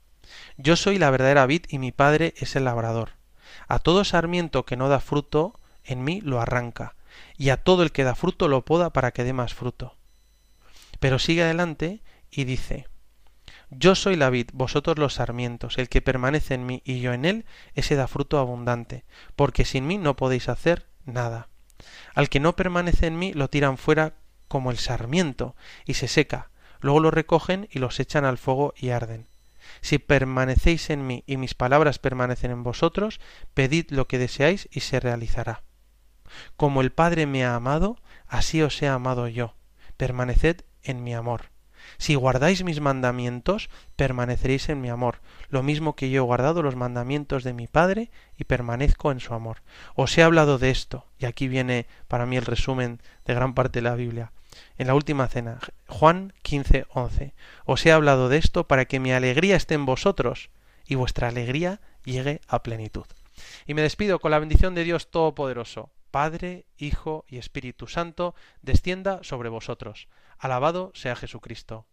[0.57, 3.11] Yo soy la verdadera vid y mi Padre es el labrador.
[3.69, 6.95] A todo sarmiento que no da fruto, en mí lo arranca,
[7.43, 9.97] y a todo el que da fruto lo poda para que dé más fruto.
[11.01, 12.87] Pero sigue adelante y dice,
[13.69, 17.25] Yo soy la vid, vosotros los sarmientos, el que permanece en mí y yo en
[17.25, 21.49] él, ese da fruto abundante, porque sin mí no podéis hacer nada.
[22.15, 24.15] Al que no permanece en mí lo tiran fuera
[24.47, 28.91] como el sarmiento, y se seca, luego lo recogen y los echan al fuego y
[28.91, 29.27] arden.
[29.81, 33.19] Si permanecéis en mí y mis palabras permanecen en vosotros,
[33.53, 35.65] pedid lo que deseáis y se realizará.
[36.57, 39.55] Como el Padre me ha amado, así os he amado yo.
[39.97, 41.53] Permaneced en mi amor.
[41.99, 46.77] Si guardáis mis mandamientos, permaneceréis en mi amor, lo mismo que yo he guardado los
[46.77, 49.63] mandamientos de mi Padre y permanezco en su amor.
[49.95, 53.81] Os he hablado de esto, y aquí viene para mí el resumen de gran parte
[53.81, 54.33] de la Biblia.
[54.79, 55.59] En la última cena,
[55.89, 57.35] Juan 15, 11.
[57.65, 60.51] Os he hablado de esto para que mi alegría esté en vosotros
[60.87, 63.07] y vuestra alegría llegue a plenitud.
[63.67, 69.21] Y me despido con la bendición de Dios Todopoderoso, Padre, Hijo y Espíritu Santo, descienda
[69.23, 70.09] sobre vosotros.
[70.39, 71.87] Alabado sea Jesucristo.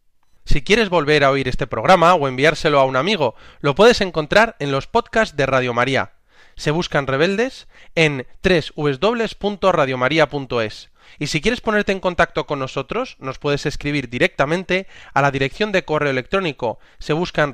[0.46, 4.56] Si quieres volver a oír este programa o enviárselo a un amigo, lo puedes encontrar
[4.60, 6.14] en los podcasts de Radio María.
[6.56, 10.90] Se buscan rebeldes en www.radiomaria.es.
[11.18, 15.72] Y si quieres ponerte en contacto con nosotros, nos puedes escribir directamente a la dirección
[15.72, 17.54] de correo electrónico se buscan